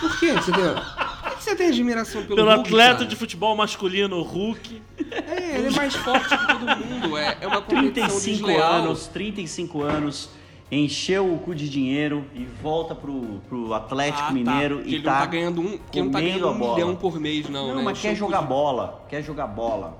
[0.00, 0.32] Por quê?
[0.32, 3.06] Você tem, por que você tem admiração pelo, Pelo Hulk, atleta cara?
[3.06, 4.82] de futebol masculino Hulk.
[5.10, 7.18] É, ele é mais forte que todo mundo.
[7.18, 8.72] É, é uma competição 35 desleal.
[8.72, 10.30] anos, 35 anos,
[10.70, 14.32] encheu o cu de dinheiro e volta pro, pro Atlético Ah, tá.
[14.32, 16.58] Mineiro Que e ele tá não tá ganhando um, que não tá ganhando a um
[16.58, 16.74] bola.
[16.74, 17.82] milhão por mês, não, Não, né?
[17.82, 19.98] mas Encheu quer jogar de- bola, quer jogar bola,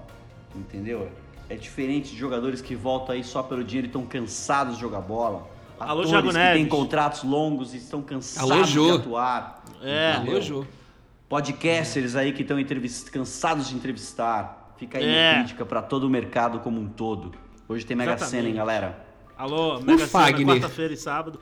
[0.54, 1.08] entendeu?
[1.48, 5.00] É diferente de jogadores que voltam aí só pelo dinheiro e estão cansados de jogar
[5.00, 5.48] bola.
[5.80, 6.68] Alô, Atores Thiago que têm Neves.
[6.68, 9.64] contratos longos e estão cansados Alô, de atuar.
[9.82, 10.12] É.
[10.16, 10.32] entendeu?
[10.34, 10.64] Alô, Jô.
[11.28, 13.10] Podcasters aí que estão entrevist...
[13.10, 14.74] cansados de entrevistar.
[14.76, 15.30] Fica aí É.
[15.30, 17.32] uma crítica pra todo o mercado como um todo.
[17.68, 18.30] Hoje tem Mega Exatamente.
[18.36, 19.06] Sena, hein, galera?
[19.41, 21.41] Alô, Mega Sena, quarta-feira e sábado.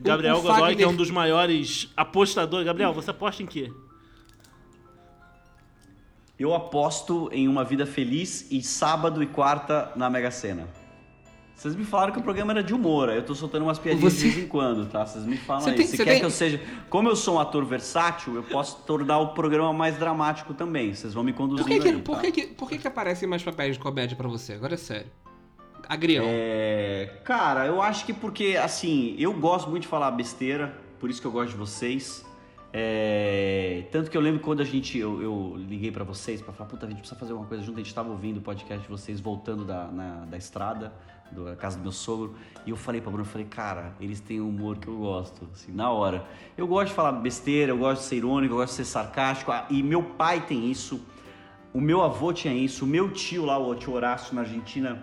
[0.00, 0.76] Gabriel o Godoy, Fagner.
[0.76, 2.66] que é um dos maiores apostadores.
[2.66, 3.72] Gabriel, você aposta em quê?
[6.36, 10.68] Eu aposto em uma vida feliz e sábado e quarta na Mega Sena.
[11.54, 14.12] Vocês me falaram que o programa era de humor, aí eu tô soltando umas piadinhas
[14.12, 15.06] Você- de vez em quando, tá?
[15.06, 15.76] Vocês me falam Você aí.
[15.76, 16.60] tem- Se você quer tem- que eu seja.
[16.90, 20.92] Como eu sou um ator versátil, eu posso tornar o programa mais dramático também.
[20.92, 22.20] Vocês vão me conduzindo Por que que, aí, por tá?
[22.22, 24.52] que, que, por que, que aparecem mais papéis de comédia pra você?
[24.52, 25.06] Agora é sério.
[25.88, 26.24] Agrião.
[26.26, 31.20] É, cara, eu acho que porque, assim, eu gosto muito de falar besteira, por isso
[31.20, 32.24] que eu gosto de vocês.
[32.78, 36.68] É, tanto que eu lembro quando a gente, eu, eu liguei pra vocês pra falar,
[36.68, 38.88] puta, a gente precisa fazer alguma coisa junto, a gente tava ouvindo o podcast de
[38.88, 40.92] vocês voltando da, na- da estrada,
[41.32, 42.34] do- da casa do meu sogro,
[42.66, 45.48] e eu falei pra Bruno, eu falei, cara, eles têm um humor que eu gosto,
[45.54, 46.26] assim, na hora.
[46.56, 49.50] Eu gosto de falar besteira, eu gosto de ser irônico, eu gosto de ser sarcástico,
[49.52, 51.00] ah, e meu pai tem isso,
[51.72, 55.02] o meu avô tinha isso, o meu tio lá, o tio Horácio na Argentina,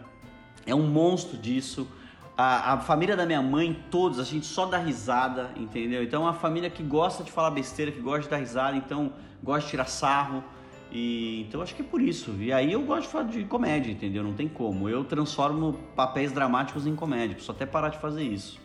[0.65, 1.87] é um monstro disso.
[2.35, 6.03] A, a família da minha mãe, todos, a gente só dá risada, entendeu?
[6.03, 9.13] Então é uma família que gosta de falar besteira, que gosta de dar risada, então
[9.43, 10.43] gosta de tirar sarro.
[10.91, 12.31] E então acho que é por isso.
[12.39, 14.23] E aí eu gosto de falar de comédia, entendeu?
[14.23, 14.87] Não tem como.
[14.87, 17.35] Eu transformo papéis dramáticos em comédia.
[17.35, 18.59] Preciso até parar de fazer isso.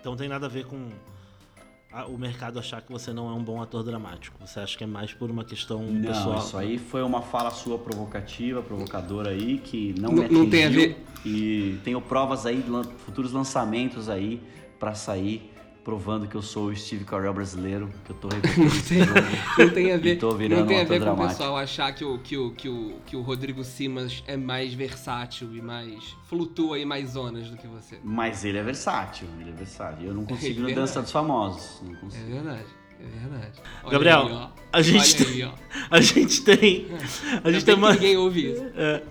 [0.00, 0.88] Então tem nada a ver com
[1.98, 4.36] a- o mercado achar que você não é um bom ator dramático.
[4.46, 6.38] Você acha que é mais por uma questão Não, pessoal.
[6.38, 10.64] isso aí foi uma fala sua provocativa, provocadora aí, que não, Não- me não tem
[10.66, 12.64] a ver- E tenho provas aí,
[13.04, 14.40] futuros lançamentos aí
[14.78, 15.52] pra sair,
[15.88, 19.66] provando que eu sou o Steve Carell brasileiro, que eu tô repetindo tem-.
[19.66, 22.04] Não tem a ver, tô virando não tem a ver com o pessoal achar que
[22.04, 26.14] o, que, o, que, o, que o Rodrigo Simas é mais versátil e mais.
[26.24, 27.98] flutua em mais zonas do que você.
[28.04, 30.08] Mas ele é versátil, ele é versátil.
[30.08, 30.86] Eu não consigo ir no verdade.
[30.88, 31.80] Dança dos Famosos.
[31.82, 32.32] Não É consigo.
[32.32, 32.66] verdade,
[33.00, 33.52] é verdade.
[33.82, 34.48] Olha Gabriel, aí, ó.
[34.70, 35.52] a gente Olha aí, ó.
[35.96, 36.86] A gente tem.
[37.42, 37.94] A gente tem uma.
[37.94, 38.66] ninguém ouve isso.
[38.76, 39.02] É,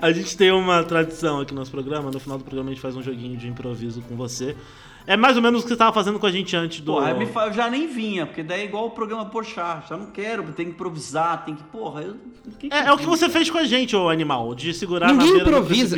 [0.00, 2.10] a gente tem uma tradição aqui no nosso programa.
[2.10, 4.56] No final do programa a gente faz um joguinho de improviso com você.
[5.06, 6.92] É mais ou menos o que você estava fazendo com a gente antes do.
[6.94, 9.88] Porra, eu, me fa- eu já nem vinha, porque daí é igual o programa Porchat.
[9.88, 11.62] Já não quero, tem que improvisar, tem que.
[11.64, 12.16] Porra, eu.
[12.58, 15.26] que É, é o que você fez com a gente, ô animal, de segurar Ninguém
[15.26, 15.96] na beira improvisa.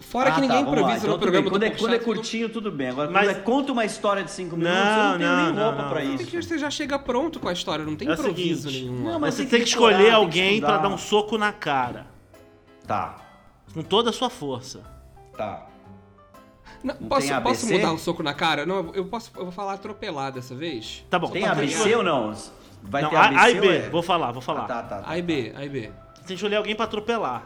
[0.00, 0.80] Fora que Ah, ninguém tá, vamos lá.
[0.82, 2.88] improvisa Então, no programa quando do é, quando é curtinho, tudo bem.
[2.88, 5.44] Agora, Mas- quando é conta uma história de 5 minutos, eu Não, não tenho não,
[5.46, 5.88] nem não, roupa não.
[5.88, 6.26] pra isso.
[6.26, 9.02] que você já chega pronto com a história, não tem É improviso seguinte, nenhum.
[9.12, 10.88] não, mas Você tem tem que que escolher que alguém pra estudar.
[10.88, 12.06] dar um soco na cara.
[12.86, 13.16] Tá,
[13.72, 14.82] Com toda a sua força.
[15.36, 15.66] tá.
[16.84, 18.66] Não, Não posso, tem posso mudar o soco na cara?
[18.66, 19.30] Não, eu posso.
[19.34, 21.02] Eu vou falar atropelar dessa vez.
[21.08, 21.30] Tá bom.
[21.30, 22.34] Tem tá, ABC ou não?
[22.82, 23.76] Vai Não, ter ABC A e B.
[23.78, 23.88] é?
[23.88, 24.64] Vou falar, vou falar.
[24.64, 25.10] Ah, tá, tá, tá.
[25.10, 25.80] A e B, A e B.
[26.16, 27.42] Tem que escolher alguém pra atropelar.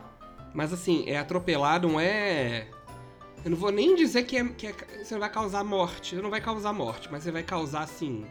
[0.52, 2.66] Mas assim, é atropelar, não é.
[3.44, 4.74] Eu não vou nem dizer que, é, que é-
[5.04, 6.16] você vai causar morte.
[6.16, 8.26] Você não vai causar morte, mas você vai causar, assim.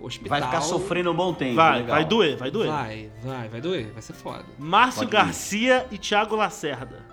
[0.00, 0.30] Hospital.
[0.40, 1.54] Vai ficar sofrendo um bom tempo.
[1.54, 1.96] Vai, legal.
[1.96, 2.68] vai doer, vai doer.
[2.68, 4.44] Vai, vai, vai doer, vai ser foda.
[4.58, 5.12] Márcio Pode ir.
[5.12, 7.04] Garcia e Thiago Lacerda.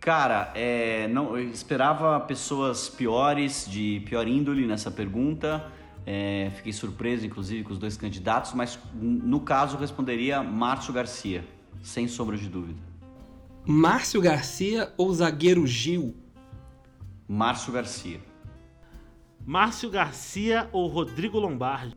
[0.00, 5.70] Cara, é, não, eu esperava pessoas piores, de pior índole nessa pergunta.
[6.06, 11.44] É, fiquei surpreso, inclusive, com os dois candidatos, mas no caso responderia Márcio Garcia,
[11.82, 12.80] sem sombra de dúvida.
[13.66, 16.16] Márcio Garcia ou zagueiro Gil?
[17.28, 18.20] Márcio Garcia.
[19.44, 21.94] Márcio Garcia ou Rodrigo Lombardi?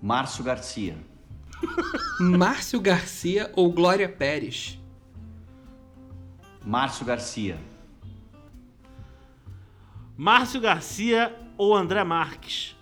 [0.00, 0.96] Márcio Garcia.
[2.20, 4.78] Márcio Garcia ou Glória Pérez?
[6.68, 7.56] Márcio Garcia.
[10.18, 12.76] Márcio Garcia ou André Marques?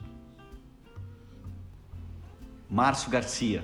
[2.68, 3.62] Márcio Garcia.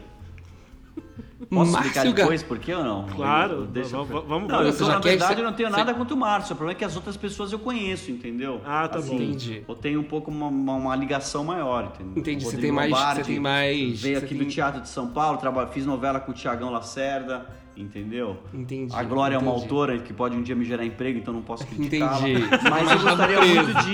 [1.51, 3.07] Posso explicar Gar- depois por quê ou não?
[3.09, 6.15] Claro, Eu- deixa eu- vamos- Não, eu tô, na verdade, eu não tenho nada contra
[6.15, 6.53] o Márcio.
[6.53, 8.61] O problema é que as outras pessoas eu conheço, entendeu?
[8.65, 9.15] Ah, tá bom.
[9.15, 9.65] Entendi.
[9.67, 12.13] Eu tenho um pouco uma, uma- uma ligação maior, entendeu?
[12.17, 14.89] Entendi, você tem mais- Lombardi você tem mais- Veio você aqui tem- do Teatro de
[14.89, 17.45] São Paulo, traba- fiz novela com o Tiagão Lacerda,
[17.77, 18.39] entendeu?
[18.53, 18.95] Entendi.
[18.95, 19.63] A Glória é uma entendi.
[19.63, 22.29] autora que pode um dia me gerar emprego, então não posso criticá-la.
[22.29, 22.47] Entendi.
[22.69, 23.93] Mas eu gostaria muito de.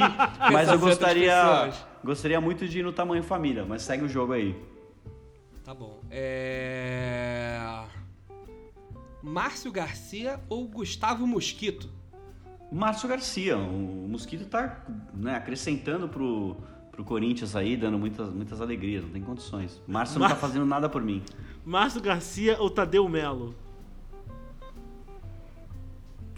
[0.53, 1.70] Mas eu gostaria.
[2.05, 4.57] gostaria muito de ir no tamanho família, mas segue o jogo aí.
[5.64, 6.01] Tá bom.
[6.11, 7.85] É...
[9.22, 11.91] Márcio Garcia ou Gustavo Mosquito?
[12.70, 16.57] Márcio Garcia, o Mosquito tá né, acrescentando pro,
[16.91, 19.81] pro Corinthians aí, dando muitas, muitas alegrias, não tem condições.
[19.87, 21.22] Márcio não tá fazendo nada por mim.
[21.64, 23.55] Márcio Garcia ou Tadeu Melo?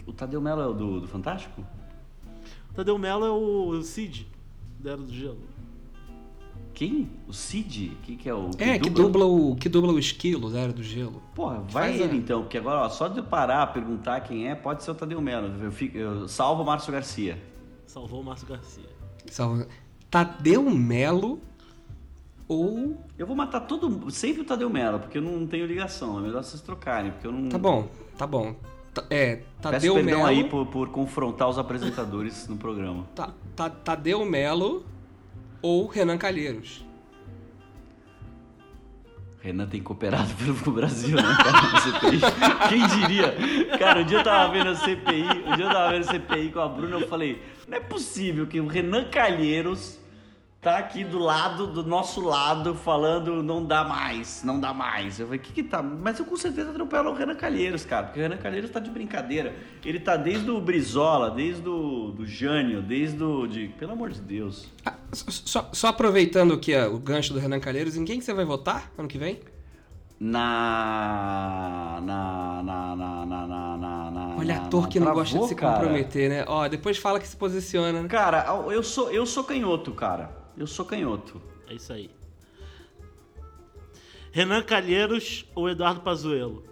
[0.05, 1.63] O Tadeu Melo é o do, do Fantástico?
[2.71, 4.27] O Tadeu Melo é o Cid,
[4.79, 5.39] da Era do Gelo.
[6.73, 7.09] Quem?
[7.27, 7.97] O Cid?
[8.01, 8.49] Que, que é o.
[8.57, 11.21] É, que dubla o, que dubla o esquilo da Era do Gelo.
[11.35, 14.49] Porra, vai Faz ele a- então, porque agora, ó, só de eu parar, perguntar quem
[14.49, 15.47] é, pode ser o Tadeu Melo.
[15.63, 17.37] Eu, fico- eu salvo o Márcio Garcia.
[17.85, 18.85] Salvou o Márcio Garcia.
[19.29, 19.67] Salva-
[20.09, 21.39] Tadeu Melo
[22.47, 22.97] ou.
[23.17, 26.17] Eu vou matar todo sempre o Tadeu Melo, porque eu não tenho ligação.
[26.17, 27.49] É melhor vocês trocarem, porque eu não.
[27.49, 27.87] Tá bom,
[28.17, 28.55] tá bom.
[28.93, 30.25] Ta- É, Peço Tadeu perdão Melo.
[30.29, 33.05] aí por, por confrontar os apresentadores no programa.
[33.15, 34.85] Ta- Ta- Tadeu Melo
[35.61, 36.85] ou Renan Calheiros?
[39.41, 42.19] Renan tem cooperado pelo Brasil, né, cara, CPI.
[42.69, 43.77] Quem diria?
[43.79, 46.51] Cara, um dia eu tava vendo a CPI, um dia eu tava vendo a CPI
[46.51, 49.97] com a Bruna, eu falei, não é possível que o Renan Calheiros
[50.61, 55.19] tá aqui do lado, do nosso lado, falando não dá mais, não dá mais.
[55.19, 55.81] Eu falei, o que que tá?
[55.81, 58.91] Mas eu com certeza atropelo o Renan Calheiros, cara, porque o Renan Calheiros tá de
[58.91, 59.55] brincadeira.
[59.83, 63.47] Ele tá desde o Brizola, desde o do Jânio, desde o...
[63.47, 63.69] De...
[63.69, 64.69] Pelo amor de Deus.
[64.85, 68.33] Ah, só, só- aproveitando aqui ó, o gancho do Renan Calheiros, em quem que você
[68.33, 69.39] vai votar ano que vem?
[70.19, 71.99] Na.
[72.03, 72.61] Na.
[72.63, 72.95] Na.
[72.95, 73.25] Na.
[73.25, 73.47] Na.
[73.47, 73.77] Na.
[73.77, 75.73] na, na Olha, ator que não gosta de se cara.
[75.79, 76.45] comprometer, né?
[76.47, 78.07] Ó, depois fala que se posiciona, né?
[78.07, 80.40] Cara, eu sou, eu sou canhoto, cara.
[80.61, 81.41] Eu sou canhoto.
[81.67, 82.11] É isso aí.
[84.31, 86.63] Renan Calheiros ou Eduardo Pazuello?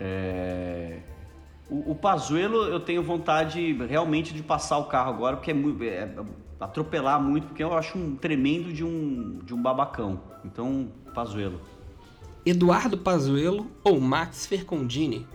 [0.00, 1.02] É...
[1.68, 5.84] O, o Pazuello, eu tenho vontade realmente de passar o carro agora, porque é muito.
[5.84, 6.10] é-
[6.58, 10.22] atropelar muito, porque eu acho um tremendo de um, de um babacão.
[10.42, 11.60] Então, Pazuello.
[12.46, 15.26] Eduardo Pazuello ou Max Fercondini?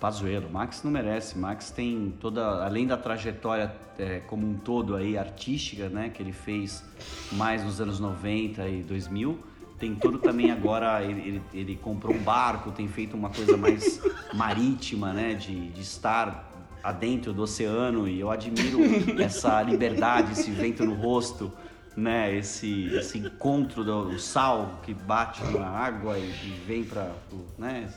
[0.00, 0.50] Pazuello.
[0.50, 1.38] Max não merece.
[1.38, 6.32] Max tem toda, além da trajetória é, como um todo aí artística, né, que ele
[6.32, 6.84] fez
[7.32, 9.38] mais nos anos 90 e 2000,
[9.78, 14.00] tem todo também agora ele, ele, ele comprou um barco, tem feito uma coisa mais
[14.34, 18.78] marítima, né, de, de estar adentro do oceano e eu admiro
[19.20, 21.52] essa liberdade, esse vento no rosto,
[21.96, 27.10] né, esse, esse encontro do, sal que bate na água e, e vem para,
[27.58, 27.88] né,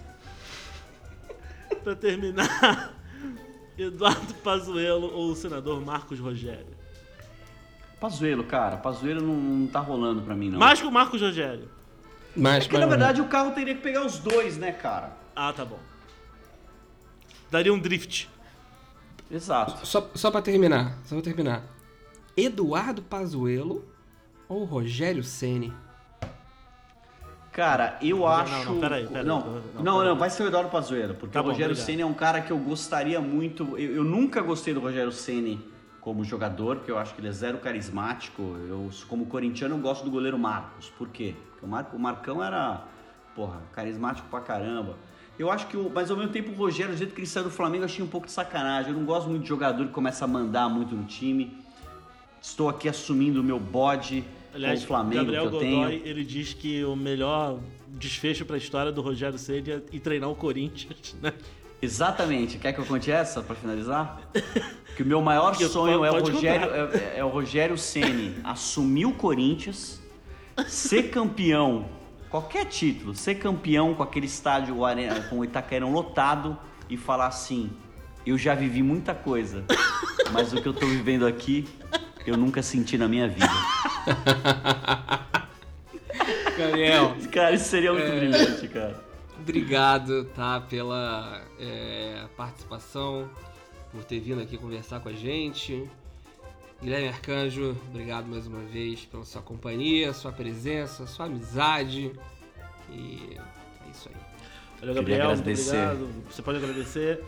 [1.90, 2.94] Pra terminar,
[3.76, 6.78] Eduardo Pazuello ou o senador Marcos Rogério?
[8.00, 8.78] Pazuello, cara.
[8.78, 10.60] Pazuello não, não tá rolando pra mim, não.
[10.60, 11.68] Mais que o Marcos Rogério.
[12.36, 15.18] Mas, Porque, na verdade, o carro teria que pegar os dois, né, cara?
[15.36, 15.80] Ah, tá bom.
[17.50, 18.30] Daria um drift.
[19.32, 19.84] Exato.
[19.88, 21.64] Só, só pra terminar, só pra terminar.
[22.38, 23.84] Eduardo Pazuello
[24.48, 25.74] ou Rogério Ceni?
[27.60, 28.54] Cara, eu Não, acho...
[28.54, 29.26] não, não, peraí, peraí.
[29.26, 31.14] Não, Não, não, não, vai ser o Eduardo Pazuello.
[31.14, 31.86] Porque Tá o bom, Rogério obrigado.
[31.86, 33.78] Ceni é um cara que eu gostaria muito...
[33.78, 35.60] Eu, eu nunca gostei do Rogério Ceni
[36.00, 38.42] como jogador, porque eu acho que ele é zero carismático.
[38.42, 40.90] Eu, como corintiano, eu gosto do goleiro Marcos.
[40.98, 41.36] Por quê?
[41.52, 42.82] Porque o, Mar, o Marcão era,
[43.36, 44.96] porra, carismático pra caramba.
[45.38, 47.44] Eu acho que, o, mas ao mesmo tempo, o Rogério, do jeito que ele saiu
[47.44, 48.94] do Flamengo, eu achei um pouco de sacanagem.
[48.94, 51.58] Eu não gosto muito de jogador que começa a mandar muito no time.
[52.42, 54.24] Estou aqui assumindo o meu bode
[54.54, 59.38] Aliás, o Flamengo Gabriel Godoy, ele diz que o melhor desfecho pra história do Rogério
[59.38, 61.34] Ceni é ir treinar o Corinthians, né?
[61.82, 62.58] Exatamente.
[62.58, 64.22] Quer que eu conte essa pra finalizar?
[64.96, 69.14] Que o meu maior sonho é o Rogério, é, é o Rogério Ceni assumir o
[69.14, 70.02] Corinthians,
[70.68, 71.86] ser campeão,
[72.30, 74.76] qualquer título, ser campeão com aquele estádio
[75.30, 76.58] com o Itaquerão lotado
[76.90, 77.70] e falar assim:
[78.26, 79.64] eu já vivi muita coisa,
[80.34, 81.66] mas o que eu tô vivendo aqui
[82.26, 83.50] eu nunca senti na minha vida.
[86.58, 88.20] Gabriel, Cara, isso seria muito É.
[88.20, 89.00] brilhante, cara.
[89.40, 93.30] obrigado, tá, pela é, participação,
[93.92, 95.90] por ter vindo aqui conversar com a gente.
[96.82, 102.12] Guilherme Arcanjo, obrigado mais uma vez pela sua companhia, sua presença, sua amizade.
[102.90, 104.16] E é isso aí.
[104.80, 105.30] Valeu, Gabriel.
[105.32, 106.10] Obrigado.
[106.30, 107.22] Você pode agradecer.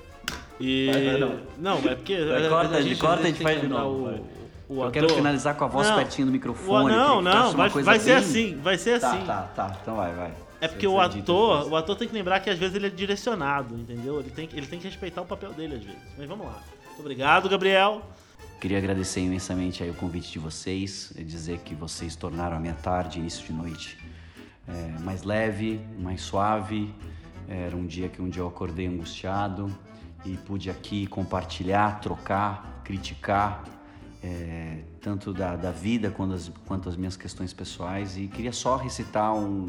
[0.59, 0.89] E.
[0.91, 1.39] Vai, vai, não.
[1.57, 2.23] não, é porque.
[2.23, 4.25] Vai, a- corta, a gente, corta, a a gente faz de novo,
[4.71, 4.91] o, o Eu ator.
[4.93, 5.95] quero finalizar com a voz Não.
[5.97, 6.93] pertinho do O- microfone.
[6.95, 9.25] não, que não, fosse vai, vai ser bem- assim, vai ser Tá, assim.
[9.25, 9.77] tá, tá.
[9.81, 10.33] Então vai, vai.
[10.59, 13.75] É porque o ator, o ator tem que lembrar que às vezes ele é direcionado,
[13.75, 14.19] entendeu?
[14.19, 15.99] Ele tem, que- ele tem que respeitar o papel dele às vezes.
[16.17, 16.59] Mas vamos lá.
[16.87, 18.01] Muito obrigado, Gabriel.
[18.59, 22.75] Queria agradecer imensamente aí o convite de vocês e dizer que vocês tornaram a minha
[22.75, 23.97] tarde, início de noite,
[24.67, 26.93] é, mais leve, mais suave.
[27.49, 29.75] Era um dia que um dia eu acordei angustiado
[30.23, 33.63] e pude aqui compartilhar, trocar, criticar
[34.23, 38.17] é, tanto da, da vida quanto as, quanto as minhas questões pessoais.
[38.17, 39.67] E queria só recitar um,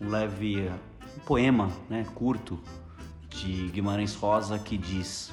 [0.00, 0.70] um leve
[1.16, 2.58] um poema né, curto
[3.28, 5.32] de Guimarães Rosa que diz: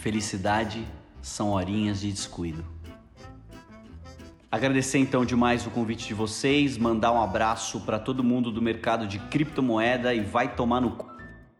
[0.00, 0.86] Felicidade
[1.20, 2.64] são horinhas de descuido.
[4.52, 9.06] Agradecer então demais o convite de vocês, mandar um abraço para todo mundo do mercado
[9.06, 11.08] de criptomoeda e vai tomar no cu.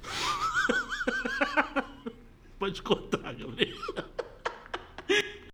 [2.59, 3.77] Pode cortar, Gabriel.